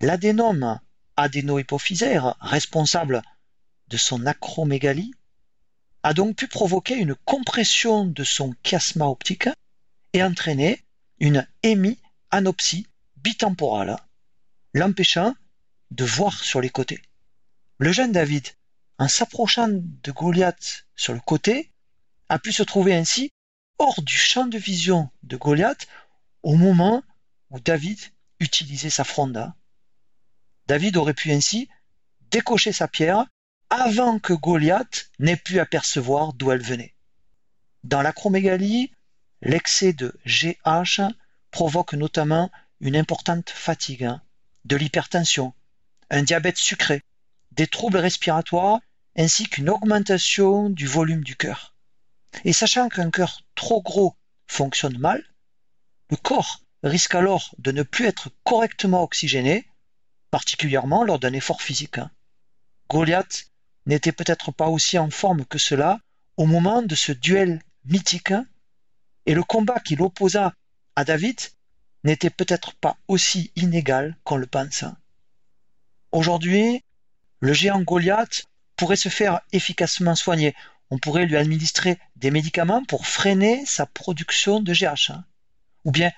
L'adénome 0.00 0.80
adénohypophysaire, 1.16 2.36
responsable 2.40 3.22
de 3.88 3.96
son 3.96 4.26
acromégalie, 4.26 5.12
a 6.02 6.14
donc 6.14 6.36
pu 6.36 6.48
provoquer 6.48 6.94
une 6.94 7.14
compression 7.14 8.06
de 8.06 8.24
son 8.24 8.54
chiasma 8.64 9.06
optique 9.06 9.48
et 10.14 10.22
entraîner 10.22 10.82
une 11.18 11.46
hémi-anopsie 11.62 12.86
bitemporale, 13.16 13.96
l'empêchant 14.72 15.34
de 15.90 16.04
voir 16.04 16.42
sur 16.42 16.60
les 16.60 16.70
côtés. 16.70 17.02
Le 17.78 17.92
jeune 17.92 18.12
David, 18.12 18.46
en 18.98 19.08
s'approchant 19.08 19.68
de 19.70 20.12
Goliath 20.12 20.86
sur 20.96 21.12
le 21.12 21.20
côté, 21.20 21.70
a 22.30 22.38
pu 22.38 22.52
se 22.52 22.62
trouver 22.62 22.94
ainsi 22.94 23.32
hors 23.78 24.02
du 24.02 24.16
champ 24.16 24.46
de 24.46 24.56
vision 24.56 25.10
de 25.24 25.36
Goliath 25.36 25.88
au 26.44 26.54
moment 26.54 27.02
où 27.50 27.58
David 27.58 27.98
utilisait 28.38 28.88
sa 28.88 29.02
fronda. 29.02 29.56
David 30.68 30.96
aurait 30.96 31.12
pu 31.12 31.32
ainsi 31.32 31.68
décocher 32.30 32.70
sa 32.70 32.86
pierre 32.86 33.26
avant 33.68 34.20
que 34.20 34.32
Goliath 34.32 35.10
n'ait 35.18 35.36
pu 35.36 35.58
apercevoir 35.58 36.32
d'où 36.32 36.52
elle 36.52 36.62
venait. 36.62 36.94
Dans 37.82 38.00
l'acromégalie, 38.00 38.92
l'excès 39.42 39.92
de 39.92 40.14
GH 40.24 41.02
provoque 41.50 41.94
notamment 41.94 42.48
une 42.80 42.96
importante 42.96 43.50
fatigue, 43.50 44.04
hein, 44.04 44.22
de 44.66 44.76
l'hypertension, 44.76 45.52
un 46.10 46.22
diabète 46.22 46.58
sucré, 46.58 47.02
des 47.50 47.66
troubles 47.66 47.98
respiratoires 47.98 48.78
ainsi 49.16 49.48
qu'une 49.48 49.68
augmentation 49.68 50.70
du 50.70 50.86
volume 50.86 51.24
du 51.24 51.34
cœur. 51.34 51.69
Et 52.44 52.52
sachant 52.52 52.88
qu'un 52.88 53.10
cœur 53.10 53.42
trop 53.54 53.82
gros 53.82 54.16
fonctionne 54.46 54.98
mal, 54.98 55.22
le 56.10 56.16
corps 56.16 56.62
risque 56.82 57.14
alors 57.14 57.54
de 57.58 57.72
ne 57.72 57.82
plus 57.82 58.06
être 58.06 58.30
correctement 58.44 59.02
oxygéné, 59.02 59.66
particulièrement 60.30 61.04
lors 61.04 61.18
d'un 61.18 61.32
effort 61.32 61.62
physique. 61.62 61.98
Hein. 61.98 62.10
Goliath 62.88 63.50
n'était 63.86 64.12
peut-être 64.12 64.52
pas 64.52 64.68
aussi 64.68 64.98
en 64.98 65.10
forme 65.10 65.44
que 65.44 65.58
cela 65.58 66.00
au 66.36 66.46
moment 66.46 66.82
de 66.82 66.94
ce 66.94 67.12
duel 67.12 67.62
mythique, 67.84 68.32
et 69.26 69.34
le 69.34 69.42
combat 69.42 69.80
qu'il 69.80 70.02
opposa 70.02 70.54
à 70.96 71.04
David 71.04 71.38
n'était 72.04 72.30
peut-être 72.30 72.74
pas 72.74 72.96
aussi 73.08 73.52
inégal 73.56 74.16
qu'on 74.24 74.36
le 74.36 74.46
pense. 74.46 74.84
Aujourd'hui, 76.12 76.82
le 77.40 77.52
géant 77.52 77.82
Goliath 77.82 78.46
pourrait 78.76 78.96
se 78.96 79.08
faire 79.08 79.40
efficacement 79.52 80.14
soigner. 80.14 80.54
On 80.90 80.98
pourrait 80.98 81.26
lui 81.26 81.36
administrer 81.36 81.98
des 82.16 82.30
médicaments 82.30 82.84
pour 82.84 83.06
freiner 83.06 83.64
sa 83.66 83.86
production 83.86 84.60
de 84.60 84.72
GH. 84.72 85.12
Ou 85.84 85.92
bien 85.92 86.10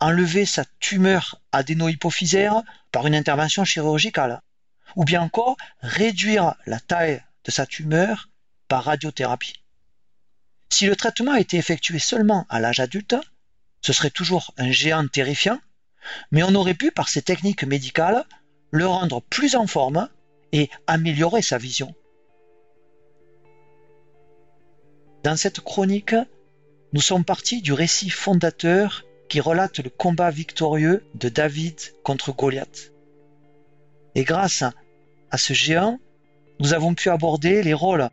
enlever 0.00 0.46
sa 0.46 0.64
tumeur 0.78 1.40
adénohypophysaire 1.52 2.62
par 2.92 3.06
une 3.06 3.14
intervention 3.14 3.64
chirurgicale 3.64 4.42
ou 4.94 5.04
bien 5.04 5.22
encore 5.22 5.56
réduire 5.80 6.54
la 6.66 6.78
taille 6.78 7.22
de 7.44 7.50
sa 7.50 7.66
tumeur 7.66 8.28
par 8.68 8.84
radiothérapie. 8.84 9.62
Si 10.70 10.86
le 10.86 10.96
traitement 10.96 11.32
a 11.32 11.40
été 11.40 11.56
effectué 11.56 11.98
seulement 11.98 12.46
à 12.48 12.60
l'âge 12.60 12.80
adulte, 12.80 13.16
ce 13.80 13.92
serait 13.92 14.10
toujours 14.10 14.52
un 14.56 14.70
géant 14.70 15.06
terrifiant, 15.06 15.60
mais 16.30 16.42
on 16.42 16.54
aurait 16.54 16.74
pu, 16.74 16.90
par 16.90 17.08
ces 17.08 17.22
techniques 17.22 17.64
médicales, 17.64 18.24
le 18.70 18.86
rendre 18.86 19.20
plus 19.22 19.54
en 19.54 19.66
forme 19.66 20.08
et 20.52 20.70
améliorer 20.86 21.42
sa 21.42 21.58
vision. 21.58 21.94
Dans 25.26 25.34
cette 25.34 25.58
chronique, 25.58 26.14
nous 26.92 27.00
sommes 27.00 27.24
partis 27.24 27.60
du 27.60 27.72
récit 27.72 28.10
fondateur 28.10 29.02
qui 29.28 29.40
relate 29.40 29.80
le 29.80 29.90
combat 29.90 30.30
victorieux 30.30 31.04
de 31.16 31.28
David 31.28 31.74
contre 32.04 32.32
Goliath. 32.32 32.92
Et 34.14 34.22
grâce 34.22 34.62
à 35.32 35.36
ce 35.36 35.52
géant, 35.52 35.98
nous 36.60 36.74
avons 36.74 36.94
pu 36.94 37.10
aborder 37.10 37.64
les 37.64 37.74
rôles 37.74 38.08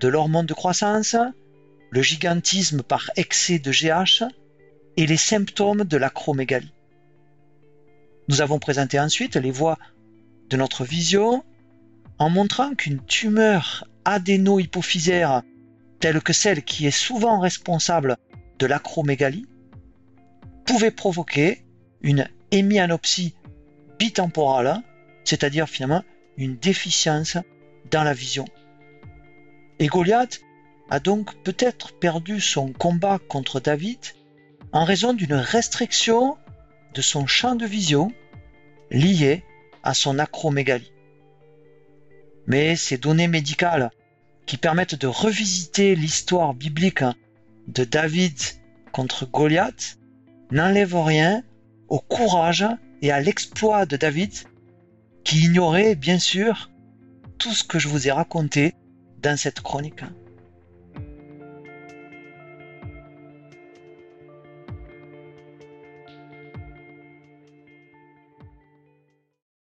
de 0.00 0.08
l'hormone 0.08 0.46
de 0.46 0.54
croissance, 0.54 1.14
le 1.90 2.02
gigantisme 2.02 2.82
par 2.82 3.12
excès 3.14 3.60
de 3.60 3.70
GH 3.70 4.24
et 4.96 5.06
les 5.06 5.16
symptômes 5.16 5.84
de 5.84 5.96
l'acromégalie. 5.96 6.74
Nous 8.26 8.40
avons 8.40 8.58
présenté 8.58 8.98
ensuite 8.98 9.36
les 9.36 9.52
voies 9.52 9.78
de 10.50 10.56
notre 10.56 10.82
vision 10.82 11.44
en 12.18 12.28
montrant 12.28 12.74
qu'une 12.74 13.04
tumeur 13.06 13.86
adéno-hypophysaire 14.04 15.44
telle 16.00 16.20
que 16.20 16.32
celle 16.32 16.62
qui 16.62 16.86
est 16.86 16.90
souvent 16.90 17.40
responsable 17.40 18.16
de 18.58 18.66
l'acromégalie 18.66 19.46
pouvait 20.64 20.90
provoquer 20.90 21.64
une 22.02 22.28
hémianopsie 22.50 23.34
bitemporale, 23.98 24.82
c'est-à-dire 25.24 25.68
finalement 25.68 26.04
une 26.36 26.56
déficience 26.56 27.38
dans 27.90 28.02
la 28.02 28.12
vision. 28.12 28.46
Et 29.78 29.86
Goliath 29.86 30.40
a 30.90 31.00
donc 31.00 31.34
peut-être 31.42 31.98
perdu 31.98 32.40
son 32.40 32.72
combat 32.72 33.18
contre 33.18 33.60
David 33.60 33.98
en 34.72 34.84
raison 34.84 35.12
d'une 35.12 35.34
restriction 35.34 36.36
de 36.94 37.02
son 37.02 37.26
champ 37.26 37.56
de 37.56 37.66
vision 37.66 38.12
liée 38.90 39.44
à 39.82 39.94
son 39.94 40.18
acromégalie. 40.18 40.92
Mais 42.46 42.76
ces 42.76 42.96
données 42.98 43.28
médicales 43.28 43.90
qui 44.46 44.56
permettent 44.56 44.94
de 44.94 45.06
revisiter 45.06 45.94
l'histoire 45.94 46.54
biblique 46.54 47.04
de 47.68 47.84
David 47.84 48.38
contre 48.92 49.26
Goliath 49.26 49.98
n'enlèvent 50.50 51.02
rien 51.02 51.42
au 51.88 51.98
courage 51.98 52.64
et 53.02 53.10
à 53.10 53.20
l'exploit 53.20 53.86
de 53.86 53.96
David 53.96 54.32
qui 55.24 55.44
ignorait 55.44 55.96
bien 55.96 56.18
sûr 56.18 56.70
tout 57.38 57.52
ce 57.52 57.64
que 57.64 57.78
je 57.78 57.88
vous 57.88 58.08
ai 58.08 58.12
raconté 58.12 58.74
dans 59.20 59.36
cette 59.36 59.60
chronique. 59.60 60.02